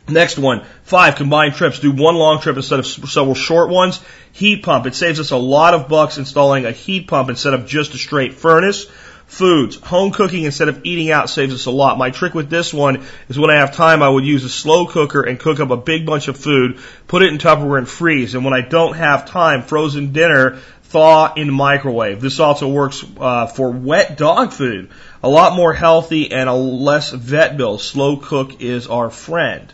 [0.09, 1.81] Next one, five combined trips.
[1.81, 4.01] Do one long trip instead of several short ones.
[4.31, 4.87] Heat pump.
[4.87, 7.99] It saves us a lot of bucks installing a heat pump instead of just a
[7.99, 8.87] straight furnace.
[9.27, 9.75] Foods.
[9.81, 11.99] Home cooking instead of eating out saves us a lot.
[11.99, 14.87] My trick with this one is when I have time, I would use a slow
[14.87, 16.79] cooker and cook up a big bunch of food,
[17.09, 18.37] put it in Tupperware and freeze.
[18.37, 22.21] And when I don't have time, frozen dinner, thaw in microwave.
[22.21, 24.91] This also works uh, for wet dog food.
[25.25, 27.81] A lot more healthy and a less vet bill.
[27.81, 29.73] Slow cook is our friend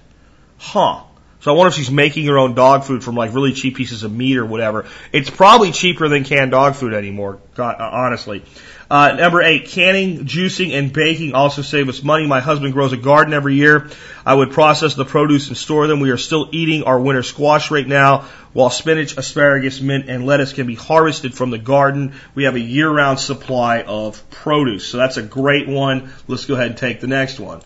[0.62, 1.02] huh.
[1.40, 4.04] So I wonder if she's making her own dog food from like really cheap pieces
[4.04, 4.86] of meat or whatever.
[5.10, 8.44] It's probably cheaper than canned dog food anymore, honestly.
[8.88, 12.28] Uh, number eight, canning, juicing, and baking also save us money.
[12.28, 13.90] My husband grows a garden every year.
[14.24, 15.98] I would process the produce and store them.
[15.98, 20.52] We are still eating our winter squash right now, while spinach, asparagus, mint, and lettuce
[20.52, 22.12] can be harvested from the garden.
[22.36, 24.86] We have a year-round supply of produce.
[24.86, 26.12] So that's a great one.
[26.28, 27.62] Let's go ahead and take the next one.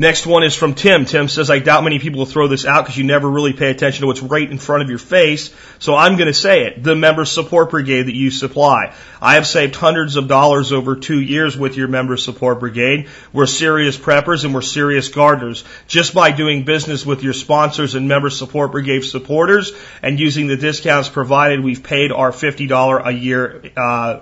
[0.00, 1.06] Next one is from Tim.
[1.06, 3.68] Tim says, I doubt many people will throw this out because you never really pay
[3.68, 5.52] attention to what's right in front of your face.
[5.80, 6.84] So I'm going to say it.
[6.84, 8.94] The member support brigade that you supply.
[9.20, 13.08] I have saved hundreds of dollars over two years with your member support brigade.
[13.32, 15.64] We're serious preppers and we're serious gardeners.
[15.88, 20.56] Just by doing business with your sponsors and member support brigade supporters and using the
[20.56, 24.20] discounts provided, we've paid our $50 a year, uh,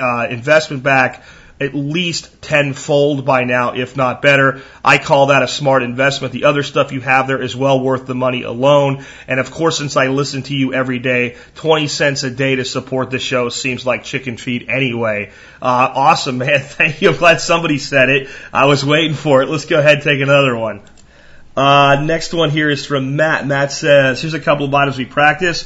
[0.00, 1.22] uh, investment back
[1.60, 4.62] at least tenfold by now, if not better.
[4.84, 6.32] I call that a smart investment.
[6.32, 9.04] The other stuff you have there is well worth the money alone.
[9.26, 12.64] And of course, since I listen to you every day, 20 cents a day to
[12.64, 15.32] support the show seems like chicken feed anyway.
[15.60, 16.60] Uh, awesome, man.
[16.60, 17.10] Thank you.
[17.10, 18.28] I'm glad somebody said it.
[18.52, 19.48] I was waiting for it.
[19.48, 20.82] Let's go ahead and take another one.
[21.56, 23.44] Uh, next one here is from Matt.
[23.44, 25.64] Matt says, here's a couple of items we practice.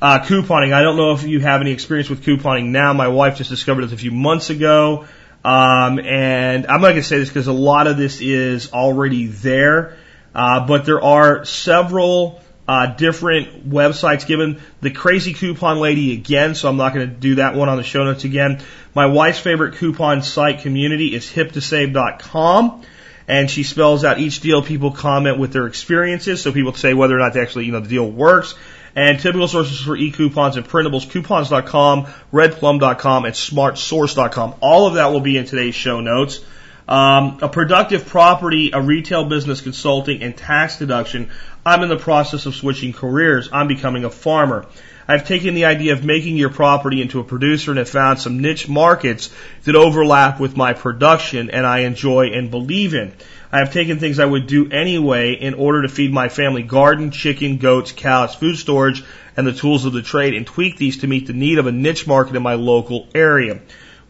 [0.00, 0.72] Uh, couponing.
[0.72, 2.92] I don't know if you have any experience with couponing now.
[2.92, 5.06] My wife just discovered it a few months ago.
[5.44, 9.26] Um, and I'm not going to say this because a lot of this is already
[9.26, 9.96] there,
[10.34, 14.60] uh, but there are several uh, different websites given.
[14.80, 17.82] The crazy coupon lady again, so I'm not going to do that one on the
[17.82, 18.62] show notes again.
[18.94, 22.82] My wife's favorite coupon site community is hip2save.com.
[23.28, 27.14] And she spells out each deal people comment with their experiences, so people say whether
[27.14, 28.56] or not they actually, you know, the deal works.
[28.94, 34.54] And typical sources for e-coupons and printables, coupons.com, redplum.com, and smartsource.com.
[34.60, 36.40] All of that will be in today's show notes.
[36.88, 41.30] Um, a productive property, a retail business consulting, and tax deduction.
[41.64, 43.48] I'm in the process of switching careers.
[43.52, 44.66] I'm becoming a farmer.
[45.08, 48.40] I've taken the idea of making your property into a producer and have found some
[48.40, 49.30] niche markets
[49.64, 53.12] that overlap with my production and I enjoy and believe in.
[53.50, 57.10] I have taken things I would do anyway in order to feed my family garden,
[57.10, 59.04] chicken, goats, cows, food storage,
[59.36, 61.72] and the tools of the trade and tweak these to meet the need of a
[61.72, 63.60] niche market in my local area.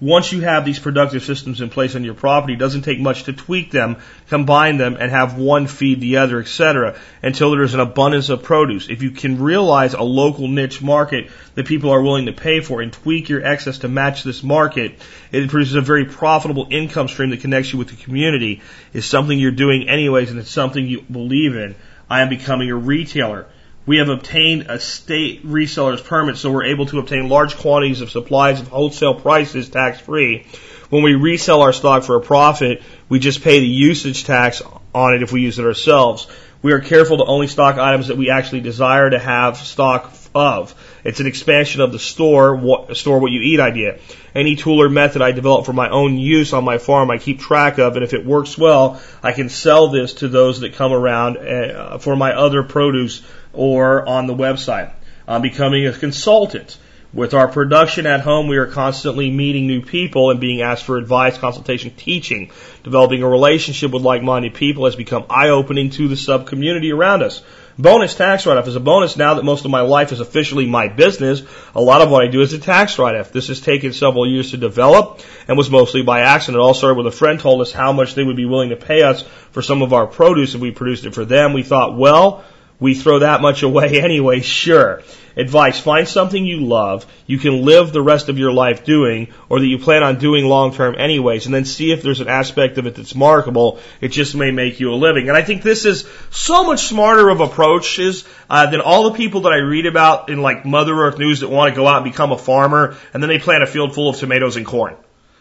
[0.03, 3.23] Once you have these productive systems in place on your property, it doesn't take much
[3.23, 3.97] to tweak them,
[4.27, 8.89] combine them, and have one feed the other, etc., until there's an abundance of produce.
[8.89, 12.83] If you can realize a local niche market that people are willing to pay for
[12.83, 14.99] and tweak your excess to match this market,
[15.31, 18.61] it produces a very profitable income stream that connects you with the community.
[18.93, 21.77] Is something you're doing anyways, and it's something you believe in.
[22.11, 23.47] I am becoming a retailer.
[23.85, 28.11] We have obtained a state reseller's permit, so we're able to obtain large quantities of
[28.11, 30.47] supplies at wholesale prices tax free.
[30.89, 34.63] When we resell our stock for a profit, we just pay the usage tax
[34.95, 36.29] on it if we use it ourselves.
[36.63, 40.75] We are careful to only stock items that we actually desire to have stock of.
[41.03, 43.99] It's an expansion of the store, what, store what you eat idea.
[44.35, 47.41] Any tool or method I develop for my own use on my farm, I keep
[47.41, 50.93] track of, and if it works well, I can sell this to those that come
[50.93, 53.23] around uh, for my other produce
[53.53, 54.93] or on the website.
[55.27, 56.79] I'm becoming a consultant.
[57.15, 60.97] With our production at home, we are constantly meeting new people and being asked for
[60.97, 62.51] advice, consultation, teaching.
[62.85, 67.43] Developing a relationship with like-minded people has become eye-opening to the sub-community around us.
[67.79, 70.89] Bonus tax write-off is a bonus now that most of my life is officially my
[70.89, 71.43] business.
[71.75, 73.31] A lot of what I do is a tax write-off.
[73.31, 76.61] This has taken several years to develop and was mostly by accident.
[76.61, 78.77] It all started with a friend told us how much they would be willing to
[78.77, 81.53] pay us for some of our produce if we produced it for them.
[81.53, 82.45] We thought, well,
[82.83, 85.03] we throw that much away anyway, sure.
[85.35, 89.61] Advice, find something you love, you can live the rest of your life doing, or
[89.61, 92.77] that you plan on doing long term anyways, and then see if there's an aspect
[92.77, 93.79] of it that's marketable.
[94.03, 95.29] It just may make you a living.
[95.29, 99.43] And I think this is so much smarter of approaches uh, than all the people
[99.43, 102.13] that I read about in like Mother Earth News that want to go out and
[102.13, 104.97] become a farmer, and then they plant a field full of tomatoes and corn.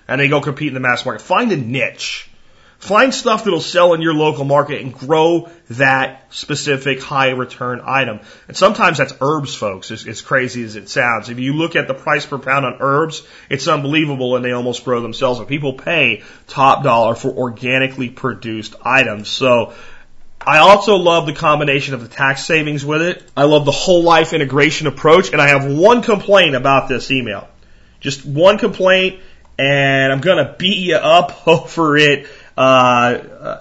[0.08, 1.22] And they go compete in the mass market.
[1.22, 2.31] Find a niche.
[2.82, 8.22] Find stuff that'll sell in your local market and grow that specific high return item.
[8.48, 11.30] And sometimes that's herbs, folks, as, as crazy as it sounds.
[11.30, 13.22] If you look at the price per pound on herbs,
[13.52, 15.38] it's unbelievable and they almost grow themselves.
[15.38, 19.30] And people pay top dollar for organically produced items.
[19.30, 19.76] So
[20.42, 23.24] I also love the combination of the tax savings with it.
[23.38, 25.32] I love the whole life integration approach.
[25.32, 27.48] And I have one complaint about this email.
[28.00, 29.20] Just one complaint
[29.60, 32.28] and I'm going to beat you up over it
[32.58, 33.60] uh,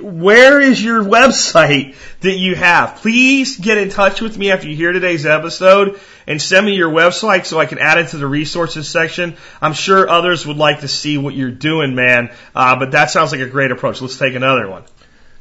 [0.00, 2.96] where is your website that you have?
[2.96, 6.90] Please get in touch with me after you hear today's episode and send me your
[6.90, 9.36] website so I can add it to the resources section.
[9.60, 12.30] I'm sure others would like to see what you're doing, man.
[12.54, 14.00] Uh, but that sounds like a great approach.
[14.00, 14.84] Let's take another one.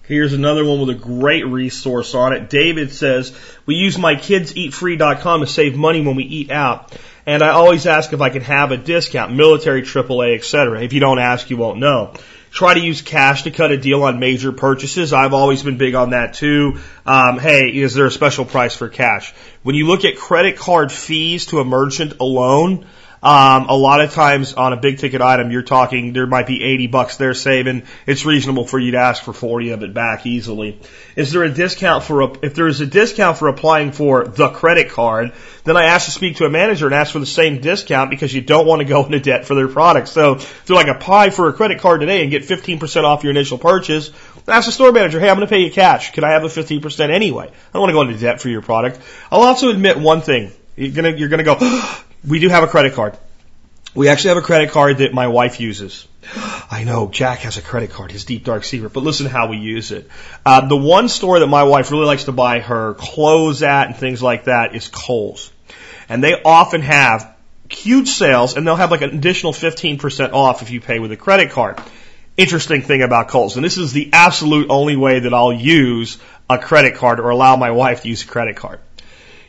[0.03, 2.49] Here's another one with a great resource on it.
[2.49, 6.95] David says, we use mykidseatfree.com to save money when we eat out.
[7.25, 10.83] And I always ask if I can have a discount, military, AAA, etc.
[10.83, 12.13] If you don't ask, you won't know.
[12.55, 15.11] Try to use cash to cut a deal on major purchases.
[15.11, 16.79] I've always been big on that too.
[17.05, 19.33] Um, hey, is there a special price for cash?
[19.63, 22.85] When you look at credit card fees to a merchant alone,
[23.23, 26.63] Um, a lot of times on a big ticket item, you're talking there might be
[26.63, 27.83] 80 bucks they're saving.
[28.05, 30.79] It's reasonable for you to ask for 40 of it back easily.
[31.15, 34.49] Is there a discount for a, if there is a discount for applying for the
[34.49, 37.61] credit card, then I ask to speak to a manager and ask for the same
[37.61, 40.07] discount because you don't want to go into debt for their product.
[40.07, 43.31] So if they're like apply for a credit card today and get 15% off your
[43.31, 44.11] initial purchase,
[44.47, 46.11] ask the store manager, hey, I'm going to pay you cash.
[46.11, 47.47] Can I have the 15% anyway?
[47.47, 48.99] I don't want to go into debt for your product.
[49.31, 50.51] I'll also admit one thing.
[50.75, 51.55] You're gonna, you're gonna go,
[52.27, 53.17] we do have a credit card.
[53.93, 56.07] We actually have a credit card that my wife uses.
[56.69, 59.57] I know Jack has a credit card, his deep dark secret, but listen how we
[59.57, 60.09] use it.
[60.45, 63.95] Uh, the one store that my wife really likes to buy her clothes at and
[63.95, 65.51] things like that is Kohl's.
[66.09, 67.33] And they often have
[67.69, 71.17] huge sales and they'll have like an additional 15% off if you pay with a
[71.17, 71.79] credit card.
[72.37, 76.17] Interesting thing about Kohl's, and this is the absolute only way that I'll use
[76.49, 78.81] a credit card or allow my wife to use a credit card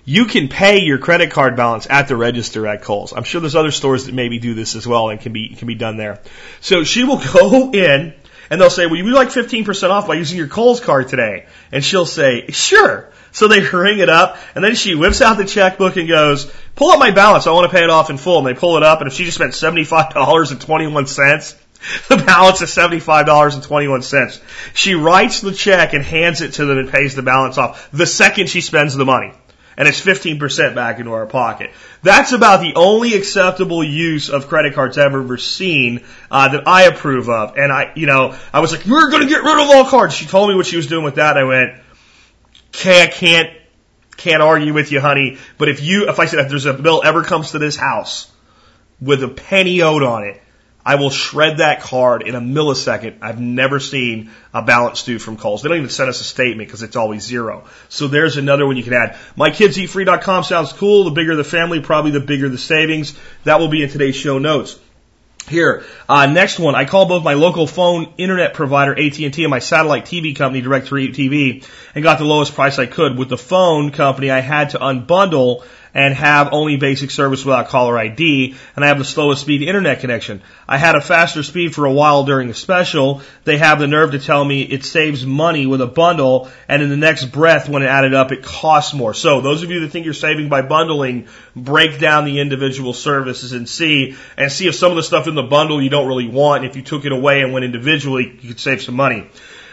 [0.09, 3.13] you can pay your credit card balance at the register at Kohl's.
[3.13, 5.67] I'm sure there's other stores that maybe do this as well and can be can
[5.67, 6.21] be done there.
[6.61, 8.15] So she will go in
[8.49, 11.85] and they'll say, "Well, you like 15% off by using your Kohl's card today?" And
[11.85, 15.97] she'll say, "Sure." So they ring it up, and then she whips out the checkbook
[15.97, 17.49] and goes, "Pull up my balance.
[17.49, 19.15] I want to pay it off in full." And they pull it up, and if
[19.15, 21.57] she just spent seventy-five dollars and twenty-one cents,
[22.09, 24.41] the balance is seventy-five dollars and twenty-one cents.
[24.73, 28.07] She writes the check and hands it to them and pays the balance off the
[28.07, 29.33] second she spends the money
[29.77, 31.71] and it's 15% back into our pocket.
[32.03, 36.85] That's about the only acceptable use of credit cards I've ever seen uh, that I
[36.85, 37.57] approve of.
[37.57, 40.15] And I, you know, I was like, we're going to get rid of all cards.
[40.15, 41.37] She told me what she was doing with that.
[41.37, 41.75] I went,
[42.69, 43.51] okay, I can't,
[44.17, 45.39] can't argue with you, honey.
[45.59, 48.33] But if you, if I said, if there's a bill ever comes to this house
[49.01, 50.41] with a penny owed on it,
[50.87, 53.17] I will shred that card in a millisecond.
[53.21, 55.63] I've never seen a balance due from Kohl's.
[55.63, 57.65] They don't even send us a statement because it's always zero.
[57.89, 59.19] So there's another one you can add.
[59.37, 61.03] MyKidsEatFree.com sounds cool.
[61.03, 63.19] The bigger the family, probably the bigger the savings.
[63.43, 64.79] That will be in today's show notes.
[65.49, 66.77] Here, uh, next one.
[66.77, 71.67] I call both my local phone internet provider AT&T and my satellite TV company DirecTV
[71.97, 73.19] and got the lowest price I could.
[73.19, 75.65] With the phone company, I had to unbundle
[75.97, 80.01] and have only basic service without caller ID, and I have the slowest speed internet
[80.01, 80.43] connection.
[80.69, 83.23] I had a faster speed for a while during the special.
[83.45, 86.91] They have the nerve to tell me it saves money with a bundle, and in
[86.91, 89.15] the next breath, when it added up, it costs more.
[89.15, 93.53] So those of you that think you're saving by bundling, break down the individual services
[93.53, 96.29] and see, and see if some of the stuff in the bundle you don't really
[96.29, 96.63] want.
[96.63, 99.31] And if you took it away and went individually, you could save some money.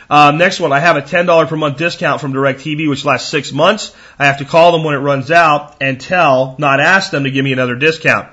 [0.10, 3.52] Um, next one, I have a $10 per month discount from DirecTV, which lasts six
[3.52, 3.96] months.
[4.20, 7.32] I have to call them when it runs out and tell, not ask them to
[7.32, 8.30] give me another discount.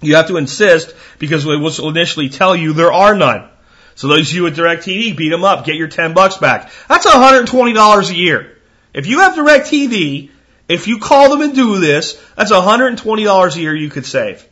[0.00, 3.48] You have to insist because they will initially tell you there are none.
[3.94, 6.70] So those of you with DirecTV, beat them up, get your 10 bucks back.
[6.88, 8.58] That's $120 a year.
[8.94, 10.30] If you have DirecTV,
[10.68, 14.46] if you call them and do this, that's $120 a year you could save.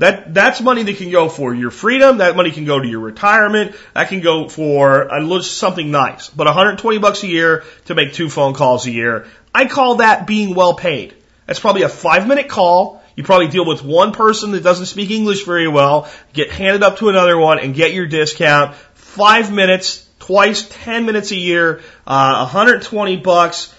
[0.00, 2.18] That that's money that can go for your freedom.
[2.18, 3.76] That money can go to your retirement.
[3.92, 6.30] That can go for a, little something nice.
[6.30, 9.26] But 120 bucks a year to make two phone calls a year.
[9.54, 11.14] I call that being well paid.
[11.44, 13.02] That's probably a five minute call.
[13.14, 16.96] You probably deal with one person that doesn't speak English very well, get handed up
[17.00, 18.74] to another one, and get your discount.
[18.94, 23.74] Five minutes, twice, ten minutes a year, uh, 120 bucks.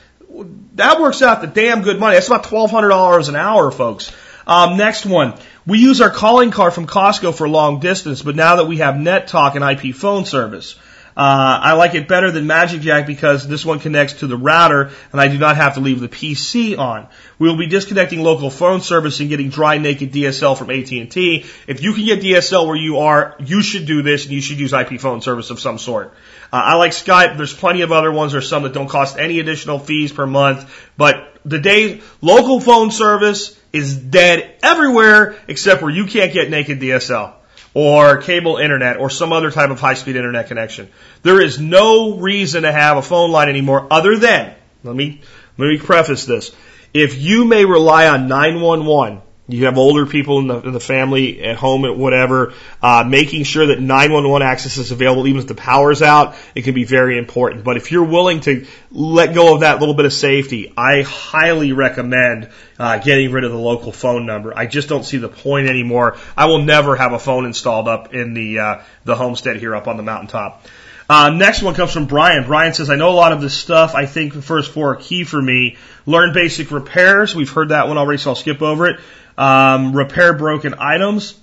[0.75, 2.13] That works out the damn good money.
[2.13, 4.11] That's about $1,200 an hour, folks.
[4.45, 5.33] Um, next one.
[5.65, 8.99] We use our calling card from Costco for long distance, but now that we have
[8.99, 10.75] Net Talk and IP phone service,
[11.15, 14.91] uh, I like it better than Magic Jack because this one connects to the router
[15.11, 17.07] and I do not have to leave the PC on.
[17.37, 21.45] We will be disconnecting local phone service and getting dry naked DSL from AT&T.
[21.67, 24.57] If you can get DSL where you are, you should do this and you should
[24.57, 26.13] use IP phone service of some sort.
[26.51, 27.37] Uh, I like Skype.
[27.37, 28.31] There's plenty of other ones.
[28.31, 32.89] There's some that don't cost any additional fees per month, but the day local phone
[32.89, 37.33] service is dead everywhere except where you can't get naked DSL
[37.73, 40.89] or cable internet or some other type of high speed internet connection.
[41.23, 44.53] There is no reason to have a phone line anymore other than,
[44.83, 45.21] let me,
[45.57, 46.53] let me preface this.
[46.93, 49.21] If you may rely on 911
[49.53, 53.43] you have older people in the, in the family at home at whatever, uh, making
[53.43, 57.17] sure that 911 access is available even if the power's out, it can be very
[57.17, 57.63] important.
[57.63, 61.73] But if you're willing to let go of that little bit of safety, I highly
[61.73, 62.49] recommend
[62.79, 64.57] uh, getting rid of the local phone number.
[64.57, 66.17] I just don't see the point anymore.
[66.35, 69.87] I will never have a phone installed up in the uh, the homestead here up
[69.87, 70.65] on the mountaintop.
[71.11, 72.45] Uh, next one comes from Brian.
[72.45, 73.95] Brian says, I know a lot of this stuff.
[73.95, 75.75] I think the first four are key for me.
[76.05, 77.35] Learn basic repairs.
[77.35, 78.97] We've heard that one already, so I'll skip over it.
[79.37, 81.39] Um, repair broken items,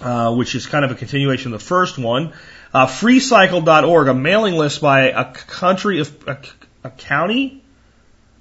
[0.00, 2.32] uh, which is kind of a continuation of the first one.
[2.72, 6.36] Uh, freecycle.org, a mailing list by a country, a,
[6.82, 7.62] a county,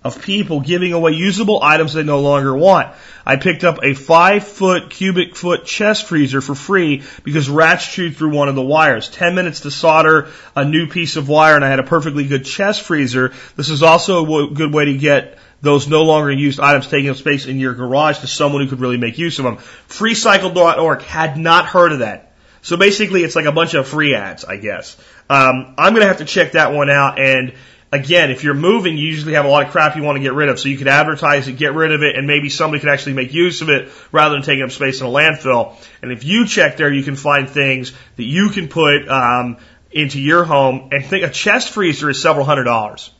[0.03, 2.93] of people giving away usable items they no longer want.
[3.25, 8.17] I picked up a five foot cubic foot chest freezer for free because rats chewed
[8.17, 9.09] through one of the wires.
[9.09, 12.45] Ten minutes to solder a new piece of wire and I had a perfectly good
[12.45, 13.33] chest freezer.
[13.55, 17.15] This is also a good way to get those no longer used items taking up
[17.15, 19.57] space in your garage to someone who could really make use of them.
[19.87, 22.33] Freecycle.org had not heard of that.
[22.61, 24.97] So basically it's like a bunch of free ads, I guess.
[25.29, 27.53] Um, I'm to have to check that one out and
[27.93, 30.33] again, if you're moving, you usually have a lot of crap you want to get
[30.33, 30.59] rid of.
[30.59, 33.33] So you could advertise it, get rid of it, and maybe somebody could actually make
[33.33, 35.75] use of it rather than taking up space in a landfill.
[36.01, 39.57] And if you check there, you can find things that you can put um,
[39.91, 40.89] into your home.
[40.91, 43.11] And think a chest freezer is several hundred dollars.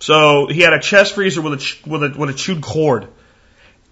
[0.00, 3.08] So he had a chest freezer with a with a with a chewed cord.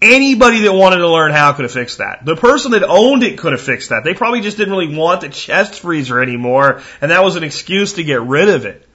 [0.01, 2.23] Anybody that wanted to learn how could have fixed that.
[2.23, 4.03] The person that owned it could have fixed that.
[4.03, 7.93] They probably just didn't really want the chest freezer anymore, and that was an excuse
[7.93, 8.87] to get rid of it.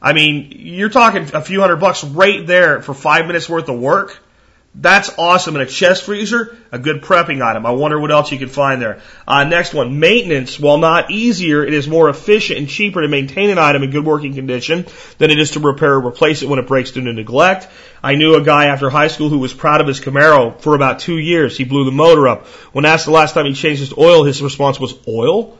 [0.00, 3.78] I mean, you're talking a few hundred bucks right there for five minutes worth of
[3.78, 4.18] work.
[4.76, 5.54] That's awesome.
[5.54, 7.64] And a chest freezer, a good prepping item.
[7.64, 9.00] I wonder what else you can find there.
[9.26, 10.58] Uh, next one, maintenance.
[10.58, 14.04] While not easier, it is more efficient and cheaper to maintain an item in good
[14.04, 14.84] working condition
[15.18, 17.68] than it is to repair or replace it when it breaks due to neglect.
[18.02, 20.98] I knew a guy after high school who was proud of his Camaro for about
[20.98, 21.56] two years.
[21.56, 22.46] He blew the motor up.
[22.72, 25.56] When asked the last time he changed his oil, his response was, oil?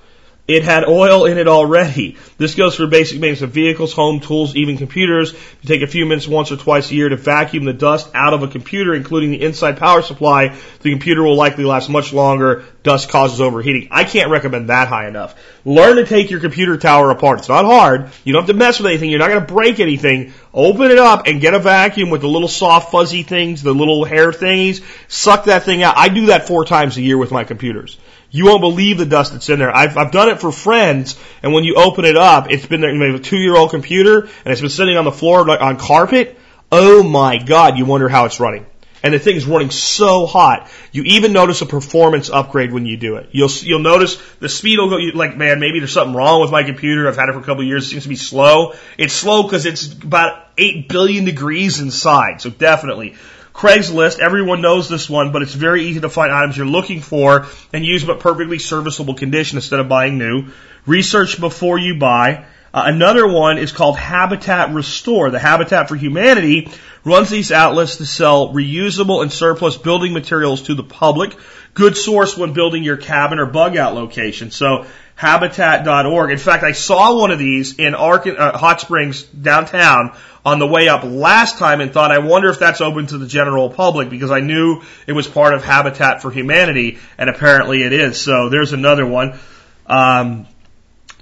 [0.46, 2.18] It had oil in it already.
[2.36, 5.32] This goes for basic maintenance of vehicles, home tools, even computers.
[5.32, 8.34] You take a few minutes once or twice a year to vacuum the dust out
[8.34, 10.54] of a computer, including the inside power supply.
[10.82, 12.64] The computer will likely last much longer.
[12.82, 13.88] Dust causes overheating.
[13.90, 15.34] I can't recommend that high enough.
[15.64, 17.38] Learn to take your computer tower apart.
[17.38, 18.10] It's not hard.
[18.24, 19.08] You don't have to mess with anything.
[19.08, 20.34] You're not going to break anything.
[20.52, 24.04] Open it up and get a vacuum with the little soft fuzzy things, the little
[24.04, 24.84] hair thingies.
[25.08, 25.94] Suck that thing out.
[25.96, 27.96] I do that four times a year with my computers.
[28.34, 29.70] You won't believe the dust that's in there.
[29.70, 32.92] I've, I've done it for friends, and when you open it up, it's been there,
[32.92, 35.76] have a two year old computer, and it's been sitting on the floor like on
[35.76, 36.36] carpet.
[36.72, 38.66] Oh my god, you wonder how it's running.
[39.04, 40.68] And the thing is running so hot.
[40.90, 43.28] You even notice a performance upgrade when you do it.
[43.30, 46.64] You'll, you'll notice the speed will go, like, man, maybe there's something wrong with my
[46.64, 47.06] computer.
[47.06, 47.86] I've had it for a couple of years.
[47.86, 48.74] It seems to be slow.
[48.98, 52.40] It's slow because it's about 8 billion degrees inside.
[52.40, 53.14] So definitely.
[53.54, 57.46] Craigslist, everyone knows this one, but it's very easy to find items you're looking for
[57.72, 60.48] and use at perfectly serviceable condition instead of buying new.
[60.86, 62.46] Research before you buy.
[62.74, 65.30] Uh, another one is called Habitat Restore.
[65.30, 66.68] The Habitat for Humanity
[67.04, 71.36] runs these outlets to sell reusable and surplus building materials to the public.
[71.74, 74.50] Good source when building your cabin or bug out location.
[74.50, 76.32] So habitat.org.
[76.32, 80.66] In fact, I saw one of these in Ark- uh, Hot Springs downtown on the
[80.66, 84.10] way up last time and thought, I wonder if that's open to the general public
[84.10, 88.20] because I knew it was part of Habitat for Humanity, and apparently it is.
[88.20, 89.38] So there's another one.
[89.86, 90.46] Um,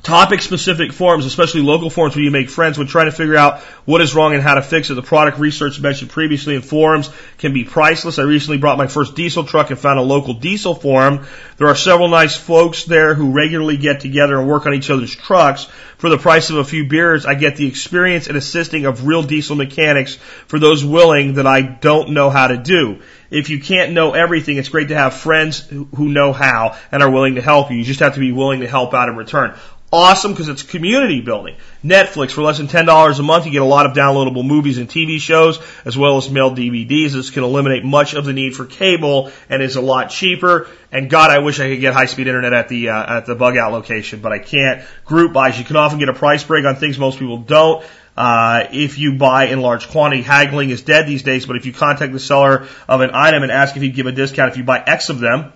[0.03, 3.61] Topic specific forums, especially local forums where you make friends when trying to figure out
[3.85, 4.95] what is wrong and how to fix it.
[4.95, 8.19] The product research mentioned previously in forums can be priceless.
[8.19, 11.25] I recently brought my first diesel truck and found a local diesel forum.
[11.57, 15.15] There are several nice folks there who regularly get together and work on each other's
[15.15, 15.69] trucks.
[15.99, 19.23] For the price of a few beers, I get the experience and assisting of real
[19.23, 20.17] diesel mechanics
[20.49, 23.03] for those willing that I don't know how to do.
[23.31, 27.11] If you can't know everything, it's great to have friends who know how and are
[27.11, 27.77] willing to help you.
[27.77, 29.55] You just have to be willing to help out in return
[29.93, 31.57] awesome because it's community building.
[31.85, 34.79] Netflix for less than ten dollars a month, you get a lot of downloadable movies
[34.79, 37.13] and TV shows as well as mailed DVDs.
[37.13, 40.69] This can eliminate much of the need for cable and is a lot cheaper.
[40.91, 43.35] And God, I wish I could get high speed internet at the uh, at the
[43.35, 44.83] bug out location, but I can't.
[45.05, 47.85] Group buys, you can often get a price break on things most people don't.
[48.15, 51.47] Uh, if you buy in large quantity, haggling is dead these days.
[51.47, 54.13] But if you contact the seller of an item and ask if he'd give a
[54.13, 55.53] discount if you buy X of them,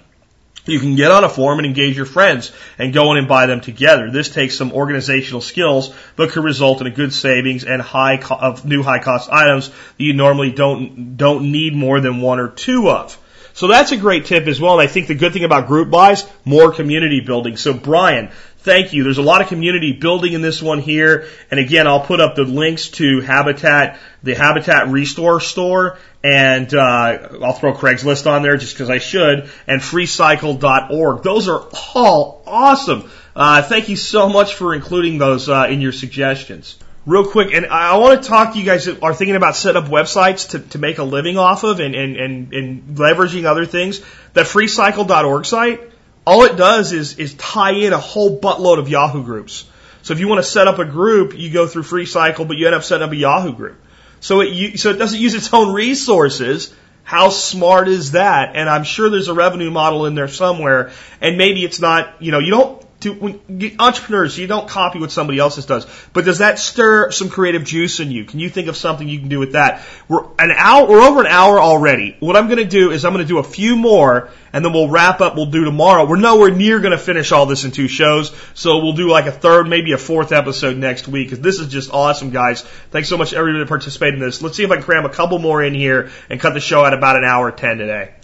[0.67, 3.47] you can get on a forum and engage your friends and go in and buy
[3.47, 4.11] them together.
[4.11, 8.37] This takes some organizational skills, but could result in a good savings and high co-
[8.37, 12.49] of new high cost items that you normally don't don't need more than one or
[12.49, 13.17] two of.
[13.55, 14.79] So that's a great tip as well.
[14.79, 17.57] And I think the good thing about group buys, more community building.
[17.57, 18.31] So Brian,
[18.67, 19.05] thank you.
[19.05, 21.29] There's a lot of community building in this one here.
[21.51, 27.39] And again, I'll put up the links to Habitat, the Habitat Restore store, and uh,
[27.43, 31.23] I'll throw Craigslist on there just because I should, and freecycle.org.
[31.23, 31.65] Those are
[31.95, 33.09] all awesome.
[33.37, 36.77] Uh, thank you so much for including those uh, in your suggestions.
[37.07, 39.77] Real quick, and I want to talk to you guys that are thinking about set
[39.77, 43.65] up websites to, to make a living off of and, and, and, and leveraging other
[43.65, 44.01] things.
[44.33, 45.93] That freecycle.org site,
[46.27, 49.67] all it does is, is tie in a whole buttload of Yahoo groups.
[50.03, 52.67] So if you want to set up a group, you go through FreeCycle, but you
[52.67, 53.77] end up setting up a Yahoo group.
[54.21, 56.75] So it, so it doesn't use its own resources.
[57.05, 58.57] How smart is that?
[58.57, 60.91] And I'm sure there's a revenue model in there somewhere.
[61.21, 63.41] And maybe it's not, you know, you don't to when
[63.79, 68.01] entrepreneurs, you don't copy what somebody else does, but does that stir some creative juice
[68.01, 68.25] in you?
[68.25, 69.83] Can you think of something you can do with that?
[70.09, 72.17] We're an hour, we're over an hour already.
[72.21, 74.73] What I'm going to do is I'm going to do a few more, and then
[74.73, 75.37] we'll wrap up.
[75.37, 76.07] We'll do tomorrow.
[76.07, 79.27] We're nowhere near going to finish all this in two shows, so we'll do like
[79.27, 81.29] a third, maybe a fourth episode next week.
[81.29, 82.63] Because this is just awesome, guys.
[82.91, 84.41] Thanks so much everybody that participated in this.
[84.41, 86.85] Let's see if I can cram a couple more in here and cut the show
[86.85, 88.15] at about an hour ten today.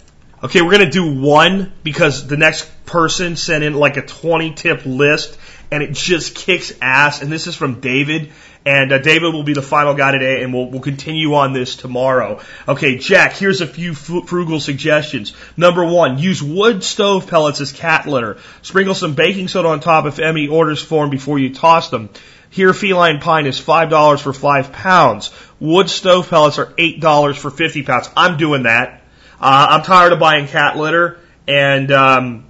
[0.43, 4.85] Okay, we're gonna do one because the next person sent in like a 20 tip
[4.85, 5.37] list
[5.71, 7.21] and it just kicks ass.
[7.21, 8.33] And this is from David.
[8.65, 11.75] And uh, David will be the final guy today, and we'll, we'll continue on this
[11.75, 12.39] tomorrow.
[12.65, 15.33] Okay, Jack, here's a few frugal suggestions.
[15.57, 18.37] Number one, use wood stove pellets as cat litter.
[18.61, 22.09] Sprinkle some baking soda on top if any orders form before you toss them.
[22.49, 25.31] Here, feline pine is $5 for 5 pounds.
[25.59, 28.09] Wood stove pellets are $8 for 50 pounds.
[28.15, 29.02] I'm doing that.
[29.43, 31.19] Uh, I'm tired of buying cat litter
[31.49, 32.45] and um,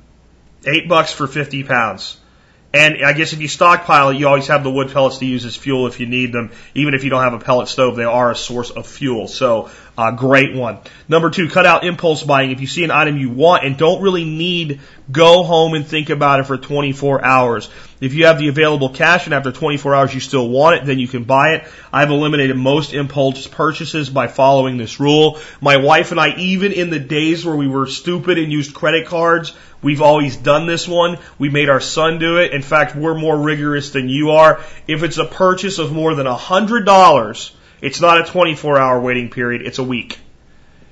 [0.63, 2.19] eight bucks for 50 pounds.
[2.71, 5.43] And I guess if you stockpile it, you always have the wood pellets to use
[5.43, 6.51] as fuel if you need them.
[6.75, 9.27] Even if you don't have a pellet stove, they are a source of fuel.
[9.27, 10.79] So, uh, great one.
[11.07, 12.51] Number two, cut out impulse buying.
[12.51, 14.81] If you see an item you want and don't really need,
[15.11, 17.69] go home and think about it for 24 hours.
[18.01, 20.97] If you have the available cash and after 24 hours you still want it, then
[20.97, 21.67] you can buy it.
[21.91, 25.39] I've eliminated most impulse purchases by following this rule.
[25.61, 29.07] My wife and I, even in the days where we were stupid and used credit
[29.07, 31.17] cards, We've always done this one.
[31.37, 32.53] We made our son do it.
[32.53, 34.61] In fact, we're more rigorous than you are.
[34.87, 37.51] If it's a purchase of more than $100,
[37.83, 40.17] it's not a 24 hour waiting period, it's a week.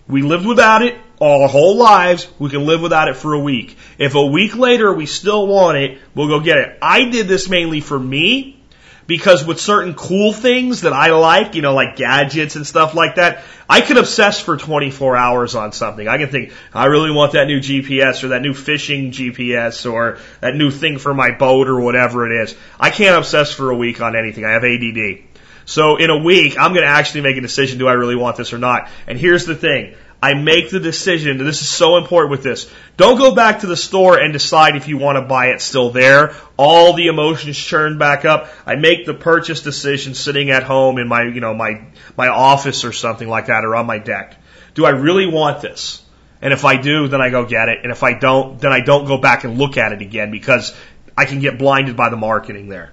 [0.08, 2.28] We lived without it all our whole lives.
[2.38, 3.78] We can live without it for a week.
[3.98, 6.78] If a week later we still want it, we'll go get it.
[6.82, 8.62] I did this mainly for me
[9.08, 13.16] because with certain cool things that I like, you know, like gadgets and stuff like
[13.16, 16.08] that, I can obsess for 24 hours on something.
[16.08, 20.18] I can think, I really want that new GPS or that new fishing GPS or
[20.42, 22.56] that new thing for my boat or whatever it is.
[22.80, 24.44] I can't obsess for a week on anything.
[24.44, 25.31] I have ADD.
[25.66, 28.38] So in a week, I'm going to actually make a decision, do I really want
[28.38, 28.90] this or not?
[29.08, 29.96] And here's the thing.
[30.24, 32.72] I make the decision, and this is so important with this.
[32.96, 35.90] Don't go back to the store and decide if you want to buy it still
[35.90, 36.36] there.
[36.58, 38.48] All the emotions churn back up.
[38.64, 42.86] I make the purchase decision sitting at home in my, you know, my, my office
[42.86, 44.38] or something like that or on my deck.
[44.76, 46.04] Do I really want this?
[46.40, 47.80] And if I do, then I go get it.
[47.82, 50.76] And if I don't, then I don't go back and look at it again because
[51.18, 52.92] I can get blinded by the marketing there.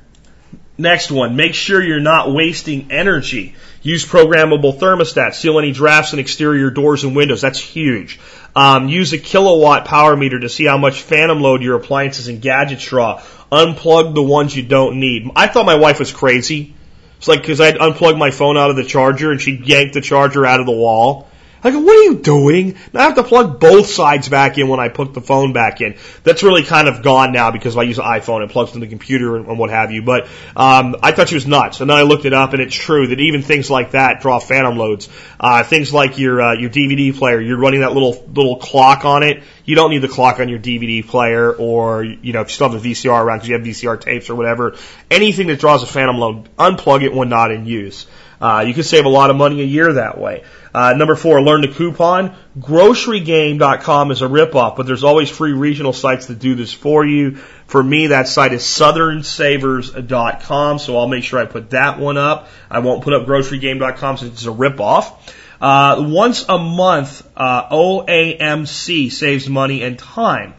[0.81, 3.57] Next one, make sure you're not wasting energy.
[3.83, 5.35] Use programmable thermostats.
[5.35, 7.41] Seal any drafts in exterior doors and windows.
[7.41, 8.21] That's huge.
[8.55, 12.41] Um, use a kilowatt power meter to see how much phantom load your appliances and
[12.41, 13.21] gadgets draw.
[13.51, 15.29] Unplug the ones you don't need.
[15.35, 16.75] I thought my wife was crazy.
[17.19, 20.01] It's like because I'd unplug my phone out of the charger and she'd yank the
[20.01, 21.28] charger out of the wall.
[21.63, 22.77] I go, what are you doing?
[22.93, 25.81] Now I have to plug both sides back in when I put the phone back
[25.81, 25.97] in.
[26.23, 28.91] That's really kind of gone now because I use an iPhone, it plugs into the
[28.91, 30.03] computer and, and what have you.
[30.03, 32.75] But um, I thought she was nuts, and then I looked it up, and it's
[32.75, 35.09] true that even things like that draw phantom loads.
[35.41, 39.23] Uh, things like your uh, your DVD player, you're running that little little clock on
[39.23, 39.43] it.
[39.65, 42.71] You don't need the clock on your DVD player, or you know if you still
[42.71, 44.77] have a VCR around because you have VCR tapes or whatever.
[45.11, 48.07] Anything that draws a phantom load, unplug it when not in use.
[48.41, 50.45] Uh, you can save a lot of money a year that way.
[50.75, 52.37] Uh, number four, learn to coupon.
[52.59, 57.37] GroceryGame.com is a ripoff, but there's always free regional sites that do this for you.
[57.67, 62.49] For me, that site is SouthernSavers.com, so I'll make sure I put that one up.
[62.71, 65.15] I won't put up GroceryGame.com since it's a ripoff.
[65.61, 70.55] Uh, once a month, uh, OAMC saves money and time.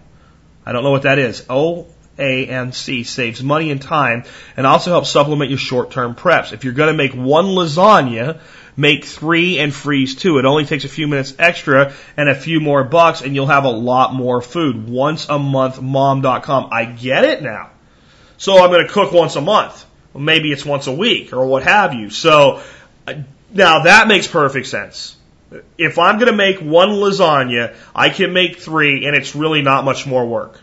[0.66, 1.46] I don't know what that is.
[1.50, 1.88] O
[2.20, 4.26] AMC saves money and time
[4.58, 6.54] and also helps supplement your short-term preps.
[6.54, 8.40] If you're going to make one lasagna,
[8.80, 10.38] make three and freeze two.
[10.38, 13.66] It only takes a few minutes extra and a few more bucks and you'll have
[13.66, 14.88] a lot more food.
[14.88, 16.70] Once a month mom.com.
[16.72, 17.72] I get it now.
[18.38, 19.86] So I'm going to cook once a month.
[20.16, 22.10] Maybe it's once a week or what have you.
[22.10, 22.64] So
[23.06, 23.16] uh,
[23.54, 25.18] now that makes perfect sense.
[25.78, 29.84] If I'm going to make one lasagna, I can make three and it's really not
[29.84, 30.60] much more work.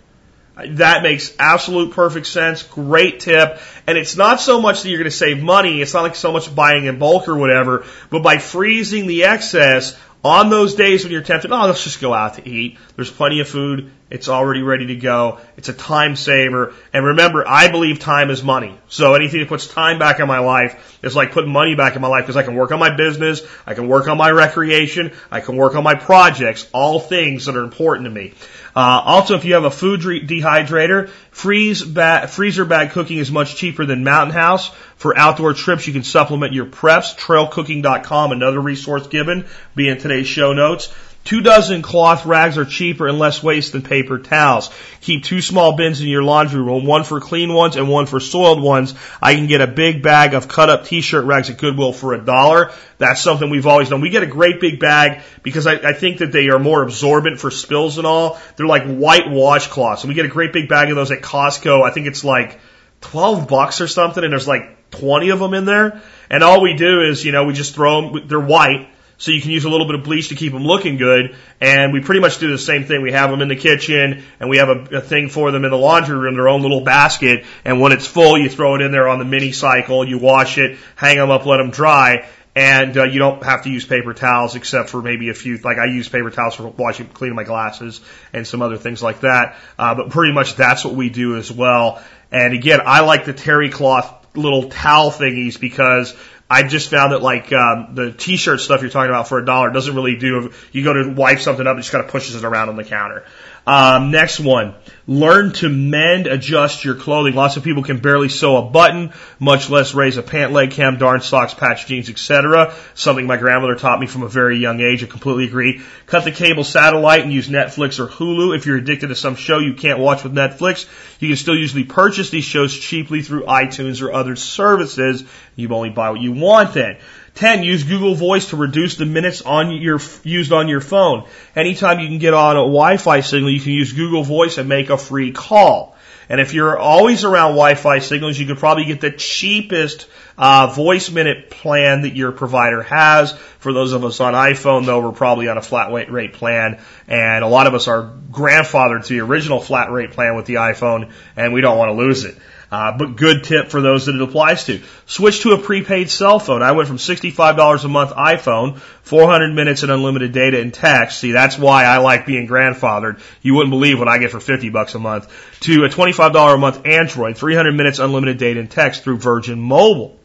[0.57, 2.62] That makes absolute perfect sense.
[2.62, 3.59] Great tip.
[3.86, 5.82] And it's not so much that you're going to save money.
[5.82, 9.98] It's not like so much buying in bulk or whatever, but by freezing the excess
[10.24, 12.78] on those days when you're tempted, oh, let's just go out to eat.
[12.96, 13.92] There's plenty of food.
[14.09, 15.40] It's already ready to go.
[15.57, 16.72] It's a time saver.
[16.92, 18.78] And remember, I believe time is money.
[18.88, 22.02] So anything that puts time back in my life is like putting money back in
[22.02, 23.42] my life because I can work on my business.
[23.66, 25.12] I can work on my recreation.
[25.28, 26.68] I can work on my projects.
[26.72, 28.34] All things that are important to me.
[28.76, 33.57] Uh, also, if you have a food dehydrator, freeze ba- freezer bag cooking is much
[33.57, 34.68] cheaper than Mountain House.
[34.96, 37.16] For outdoor trips, you can supplement your preps.
[37.16, 40.95] Trailcooking.com, another resource given, be in today's show notes.
[41.26, 44.70] Two dozen cloth rags are cheaper and less waste than paper towels.
[45.00, 48.20] Keep two small bins in your laundry room, one for clean ones and one for
[48.20, 48.94] soiled ones.
[49.20, 52.24] I can get a big bag of cut up t-shirt rags at Goodwill for a
[52.24, 52.70] dollar.
[52.98, 54.03] That's something we've always done.
[54.03, 57.40] We get a great big bag because I, I think that they are more absorbent
[57.40, 58.38] for spills and all.
[58.54, 60.03] They're like white washcloths.
[60.03, 61.82] And we get a great big bag of those at Costco.
[61.82, 62.61] I think it's like
[63.00, 66.03] 12 bucks or something and there's like 20 of them in there.
[66.30, 69.41] And all we do is, you know, we just throw them, they're white so you
[69.41, 71.37] can use a little bit of bleach to keep them looking good.
[71.61, 73.03] And we pretty much do the same thing.
[73.03, 75.71] We have them in the kitchen and we have a, a thing for them in
[75.71, 77.45] the laundry room, their own little basket.
[77.64, 80.59] And when it's full, you throw it in there on the mini cycle, you wash
[80.59, 82.29] it, hang them up, let them dry.
[82.55, 85.59] And uh, you don't have to use paper towels except for maybe a few.
[85.59, 88.01] Like I use paper towels for washing, cleaning my glasses,
[88.33, 89.57] and some other things like that.
[89.79, 92.03] Uh, but pretty much that's what we do as well.
[92.33, 96.14] And again, I like the terry cloth little towel thingies because
[96.49, 99.71] I just found that like um, the t-shirt stuff you're talking about for a dollar
[99.71, 100.53] doesn't really do.
[100.71, 102.85] You go to wipe something up, it just kind of pushes it around on the
[102.85, 103.25] counter.
[103.67, 104.76] Um, next one,
[105.09, 107.34] learn to mend, adjust your clothing.
[107.34, 110.99] Lots of people can barely sew a button, much less raise a pant leg, cam,
[110.99, 112.72] darn socks, patch jeans, etc.
[112.95, 115.03] Something my grandmother taught me from a very young age.
[115.03, 115.83] I completely agree.
[116.07, 118.57] Cut the cable satellite and use Netflix or Hulu.
[118.57, 120.87] If you're addicted to some show you can't watch with Netflix,
[121.18, 125.25] you can still usually purchase these shows cheaply through iTunes or other services.
[125.57, 126.99] You only buy what you want then.
[127.37, 127.63] 10.
[127.63, 131.29] Use Google Voice to reduce the minutes on your, used on your phone.
[131.54, 134.91] Anytime you can get on a Wi-Fi signal, you can use Google Voice and make
[134.91, 135.96] a free call.
[136.29, 141.11] And if you're always around Wi-Fi signals, you could probably get the cheapest uh, voice
[141.11, 143.33] minute plan that your provider has.
[143.61, 147.45] For those of us on iPhone, though, we're probably on a flat rate plan, and
[147.45, 151.13] a lot of us are grandfathered to the original flat rate plan with the iPhone,
[151.37, 152.37] and we don't want to lose it.
[152.71, 154.80] Uh, but good tip for those that it applies to.
[155.07, 156.63] Switch to a prepaid cell phone.
[156.63, 161.21] I went from $65 a month iPhone, 400 minutes and unlimited data and text.
[161.21, 163.21] See, that's why I like being grandfathered.
[163.41, 165.29] You wouldn't believe what I get for 50 bucks a month.
[165.61, 170.18] To a $25 a month Android, 300 minutes unlimited data and text through Virgin Mobile.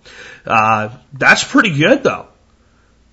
[0.45, 2.27] Uh, that's pretty good though.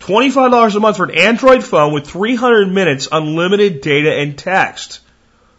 [0.00, 5.00] $25 a month for an Android phone with 300 minutes unlimited data and text.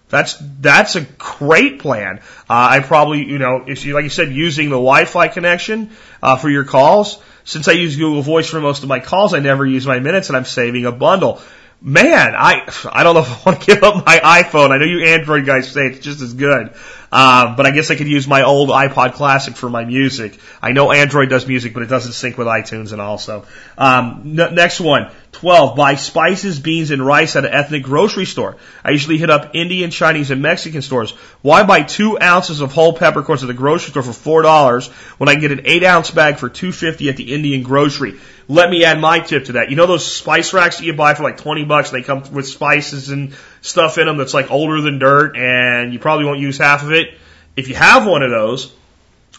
[0.10, 2.20] That's that's a great plan.
[2.50, 5.92] Uh, I probably, you know, if you like you said, using the Wi-Fi connection
[6.22, 7.22] uh, for your calls.
[7.46, 10.30] Since I use Google Voice for most of my calls, I never use my minutes,
[10.30, 11.42] and I'm saving a bundle.
[11.82, 14.72] Man, I I don't know if I want to give up my iPhone.
[14.72, 16.74] I know you Android guys say it's just as good.
[17.12, 20.40] Uh, but I guess I could use my old iPod Classic for my music.
[20.62, 23.46] I know Android does music, but it doesn't sync with iTunes and also.
[23.78, 25.76] Um, n- next one, 12.
[25.76, 28.58] Buy spices, beans, and rice at an ethnic grocery store.
[28.84, 31.12] I usually hit up Indian, Chinese, and Mexican stores.
[31.42, 34.88] Why buy two ounces of whole peppercorns at the grocery store for four dollars
[35.18, 38.20] when I can get an eight ounce bag for two fifty at the Indian grocery?
[38.48, 39.70] Let me add my tip to that.
[39.70, 42.24] You know those spice racks that you buy for like 20 bucks and they come
[42.34, 46.40] with spices and stuff in them that's like older than dirt and you probably won't
[46.40, 47.18] use half of it?
[47.56, 48.74] If you have one of those,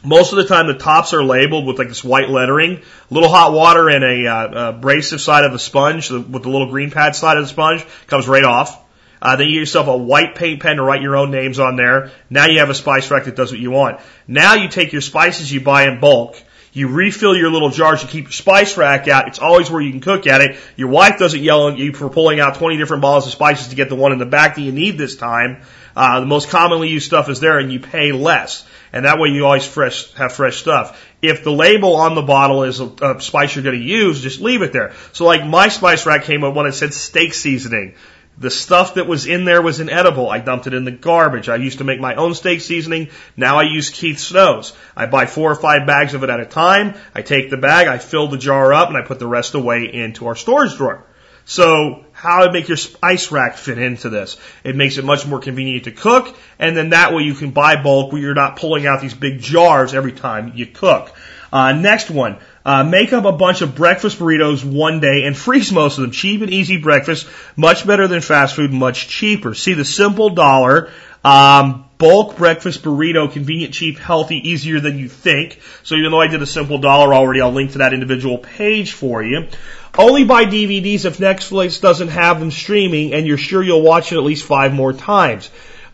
[0.03, 3.29] most of the time the tops are labeled with like this white lettering, a little
[3.29, 7.15] hot water and a uh, abrasive side of a sponge with the little green pad
[7.15, 8.83] side of the sponge comes right off.
[9.23, 11.77] Uh, then you get yourself a white paint pen to write your own names on
[11.77, 12.11] there.
[12.31, 14.01] Now you have a spice rack that does what you want.
[14.27, 16.43] Now you take your spices you buy in bulk
[16.73, 18.03] you refill your little jars.
[18.03, 19.29] You keep your spice rack out.
[19.29, 20.57] It's always where you can cook at it.
[20.77, 23.77] Your wife doesn't yell at you for pulling out 20 different bottles of spices to
[23.77, 25.63] get the one in the back that you need this time.
[25.97, 28.65] Uh, the most commonly used stuff is there and you pay less.
[28.93, 31.05] And that way you always fresh, have fresh stuff.
[31.23, 34.41] If the label on the bottle is a, a spice you're going to use, just
[34.41, 34.95] leave it there.
[35.13, 37.95] So like my spice rack came up when it said steak seasoning.
[38.41, 40.31] The stuff that was in there was inedible.
[40.31, 41.51] I dumped it in the garbage.
[41.51, 43.11] I used to make my own steak seasoning.
[43.37, 44.73] Now I use Keith Snow's.
[44.97, 46.95] I buy four or five bags of it at a time.
[47.15, 49.93] I take the bag, I fill the jar up, and I put the rest away
[49.93, 51.05] into our storage drawer.
[51.45, 54.39] So how to make your spice rack fit into this?
[54.65, 57.83] It makes it much more convenient to cook, and then that way you can buy
[57.83, 61.13] bulk where you're not pulling out these big jars every time you cook.
[61.53, 65.73] Uh, next one, uh, make up a bunch of breakfast burritos one day and freeze
[65.73, 66.11] most of them.
[66.11, 67.27] Cheap and easy breakfast,
[67.57, 69.55] much better than fast food, much cheaper.
[69.55, 70.91] See the simple dollar.
[71.25, 75.61] Um, bulk breakfast burrito, convenient, cheap, healthy, easier than you think.
[75.83, 78.93] So even though I did a simple dollar already, I'll link to that individual page
[78.93, 79.49] for you.
[79.99, 84.17] Only buy DVDs if Netflix doesn't have them streaming and you're sure you'll watch it
[84.17, 85.51] at least five more times.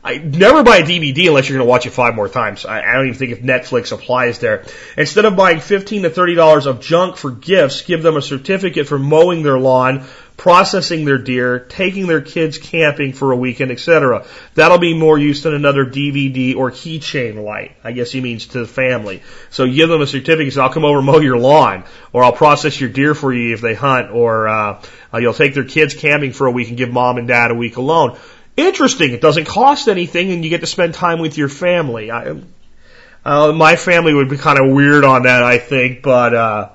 [0.07, 2.65] I never buy a DVD unless you're going to watch it five more times.
[2.65, 4.65] I, I don't even think if Netflix applies there.
[4.97, 8.87] Instead of buying fifteen to thirty dollars of junk for gifts, give them a certificate
[8.87, 10.05] for mowing their lawn,
[10.37, 14.25] processing their deer, taking their kids camping for a weekend, etc.
[14.55, 17.75] That'll be more use than another DVD or keychain light.
[17.83, 19.25] I guess he means to the family.
[19.51, 20.53] So give them a certificate.
[20.53, 23.55] So I'll come over and mow your lawn, or I'll process your deer for you
[23.55, 24.85] if they hunt, or uh,
[25.19, 27.77] you'll take their kids camping for a week and give mom and dad a week
[27.77, 28.17] alone
[28.57, 29.13] interesting.
[29.13, 32.11] It doesn't cost anything, and you get to spend time with your family.
[32.11, 32.37] I,
[33.25, 36.69] uh, my family would be kind of weird on that, I think, but uh,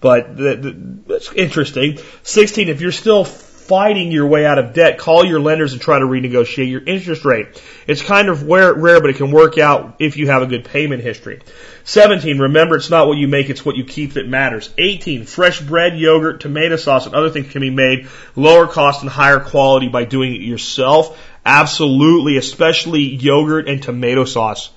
[0.00, 1.98] but that's interesting.
[2.22, 2.68] Sixteen.
[2.68, 3.24] If you're still
[3.70, 7.24] fighting your way out of debt, call your lenders and try to renegotiate your interest
[7.24, 7.62] rate.
[7.86, 11.04] It's kind of rare, but it can work out if you have a good payment
[11.04, 11.40] history.
[11.84, 14.74] 17, remember it's not what you make, it's what you keep that matters.
[14.76, 19.10] 18, fresh bread, yogurt, tomato sauce, and other things can be made lower cost and
[19.10, 21.16] higher quality by doing it yourself.
[21.46, 24.68] Absolutely, especially yogurt and tomato sauce.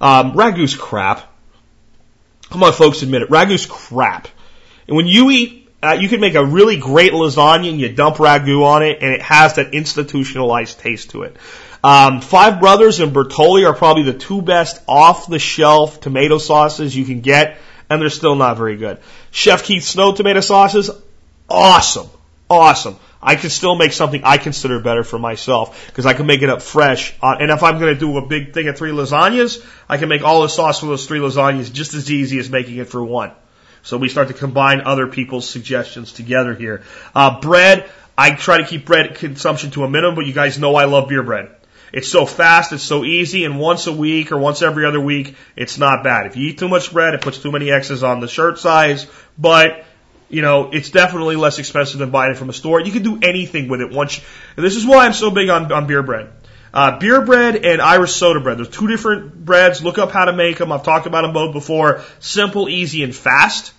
[0.00, 1.32] Um, ragu's crap.
[2.50, 3.30] Come on, folks, admit it.
[3.30, 4.26] Ragu's crap.
[4.88, 8.16] And when you eat uh, you can make a really great lasagna and you dump
[8.16, 11.36] ragu on it, and it has that institutionalized taste to it.
[11.82, 16.94] Um, Five Brothers and Bertolli are probably the two best off the shelf tomato sauces
[16.94, 17.58] you can get,
[17.88, 18.98] and they're still not very good.
[19.30, 20.90] Chef Keith Snow tomato sauces,
[21.48, 22.08] awesome,
[22.50, 22.96] awesome.
[23.22, 26.48] I can still make something I consider better for myself because I can make it
[26.48, 27.14] up fresh.
[27.22, 30.22] And if I'm going to do a big thing of three lasagnas, I can make
[30.22, 33.32] all the sauce for those three lasagnas just as easy as making it for one.
[33.82, 36.82] So we start to combine other people's suggestions together here.
[37.14, 40.74] Uh, bread, I try to keep bread consumption to a minimum, but you guys know
[40.76, 41.50] I love beer bread.
[41.92, 45.34] It's so fast, it's so easy, and once a week or once every other week,
[45.56, 46.26] it's not bad.
[46.26, 49.06] If you eat too much bread, it puts too many X's on the shirt size,
[49.36, 49.84] but
[50.28, 52.80] you know, it's definitely less expensive than buying it from a store.
[52.80, 54.18] You can do anything with it once.
[54.18, 54.24] You,
[54.62, 56.30] this is why I'm so big on, on beer bread.
[56.72, 58.58] Uh, beer bread and Irish soda bread.
[58.58, 59.82] There's two different breads.
[59.82, 60.70] Look up how to make them.
[60.70, 62.02] I've talked about them both before.
[62.20, 63.72] Simple, easy, and fast.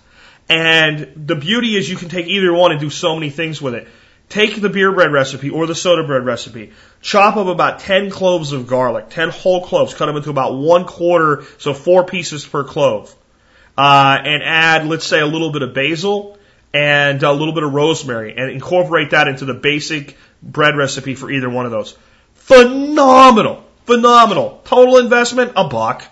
[0.48, 3.74] And the beauty is you can take either one and do so many things with
[3.74, 3.88] it.
[4.28, 6.72] Take the beer bread recipe or the soda bread recipe.
[7.00, 10.84] Chop up about 10 cloves of garlic, 10 whole cloves, cut them into about one
[10.84, 13.14] quarter, so four pieces per clove.
[13.76, 16.38] Uh, and add, let's say, a little bit of basil
[16.74, 21.30] and a little bit of rosemary and incorporate that into the basic bread recipe for
[21.30, 21.96] either one of those.
[22.44, 23.64] Phenomenal.
[23.86, 24.60] Phenomenal.
[24.64, 26.04] Total investment, a buck.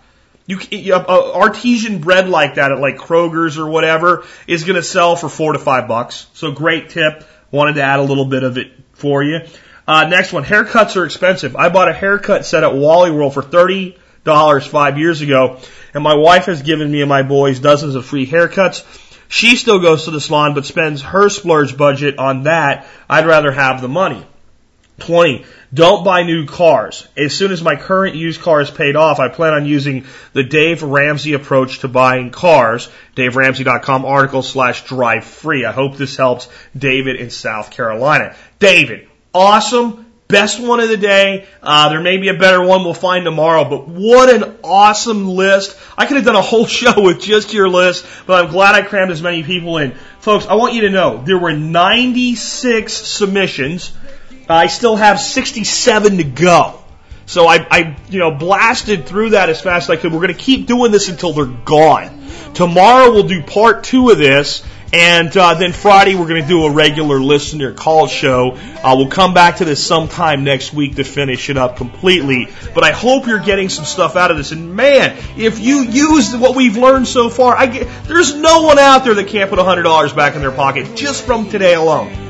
[0.46, 5.14] You, uh, artesian bread like that at like Kroger's or whatever is going to sell
[5.14, 6.26] for four to five bucks.
[6.34, 7.24] So great tip.
[7.52, 9.40] Wanted to add a little bit of it for you.
[9.86, 11.56] Uh, next one, haircuts are expensive.
[11.56, 15.58] I bought a haircut set at Wally World for thirty dollars five years ago,
[15.94, 18.84] and my wife has given me and my boys dozens of free haircuts.
[19.28, 22.86] She still goes to the salon, but spends her splurge budget on that.
[23.08, 24.26] I'd rather have the money.
[25.00, 25.44] 20.
[25.72, 27.06] Don't buy new cars.
[27.16, 30.42] As soon as my current used car is paid off, I plan on using the
[30.42, 32.88] Dave Ramsey approach to buying cars.
[33.16, 35.64] DaveRamsey.com article slash drive free.
[35.64, 38.34] I hope this helps David in South Carolina.
[38.58, 40.06] David, awesome.
[40.30, 41.46] Best one of the day.
[41.60, 45.76] Uh, there may be a better one we'll find tomorrow, but what an awesome list.
[45.98, 48.82] I could have done a whole show with just your list, but I'm glad I
[48.82, 49.92] crammed as many people in.
[50.20, 53.92] Folks, I want you to know there were 96 submissions.
[54.56, 56.80] I still have 67 to go.
[57.26, 60.12] So I, I, you know, blasted through that as fast as I could.
[60.12, 62.26] We're going to keep doing this until they're gone.
[62.54, 66.64] Tomorrow we'll do part two of this, and uh, then Friday we're going to do
[66.64, 68.56] a regular listener call show.
[68.82, 72.48] Uh, we'll come back to this sometime next week to finish it up completely.
[72.74, 74.50] But I hope you're getting some stuff out of this.
[74.50, 78.80] And man, if you use what we've learned so far, I get, there's no one
[78.80, 82.29] out there that can't put $100 back in their pocket just from today alone.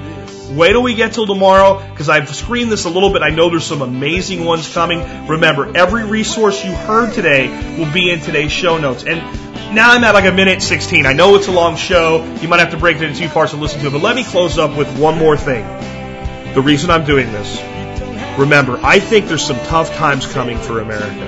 [0.51, 3.23] Wait till we get till tomorrow because I've screened this a little bit.
[3.23, 5.29] I know there's some amazing ones coming.
[5.29, 7.49] Remember, every resource you heard today
[7.79, 9.05] will be in today's show notes.
[9.05, 9.21] And
[9.75, 11.07] now I'm at like a minute 16.
[11.07, 12.25] I know it's a long show.
[12.41, 13.93] You might have to break it into two parts and listen to it.
[13.93, 15.65] But let me close up with one more thing.
[16.55, 17.61] The reason I'm doing this.
[18.37, 21.27] Remember, I think there's some tough times coming for America.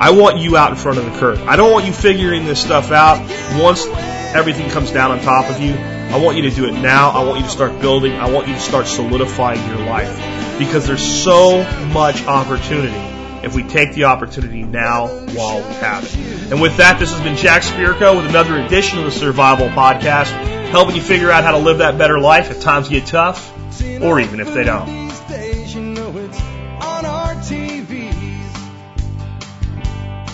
[0.00, 1.42] I want you out in front of the curve.
[1.42, 3.18] I don't want you figuring this stuff out
[3.60, 3.84] once
[4.32, 5.99] everything comes down on top of you.
[6.10, 7.10] I want you to do it now.
[7.10, 8.12] I want you to start building.
[8.14, 11.62] I want you to start solidifying your life because there's so
[11.92, 12.98] much opportunity
[13.46, 16.52] if we take the opportunity now while we have it.
[16.52, 20.32] And with that, this has been Jack Spirko with another edition of the Survival Podcast,
[20.70, 23.52] helping you figure out how to live that better life if times get tough
[24.02, 25.10] or even if they don't.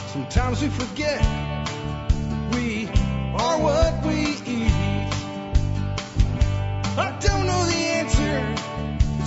[0.08, 1.20] Sometimes we forget
[2.54, 2.88] we
[3.38, 4.25] are what we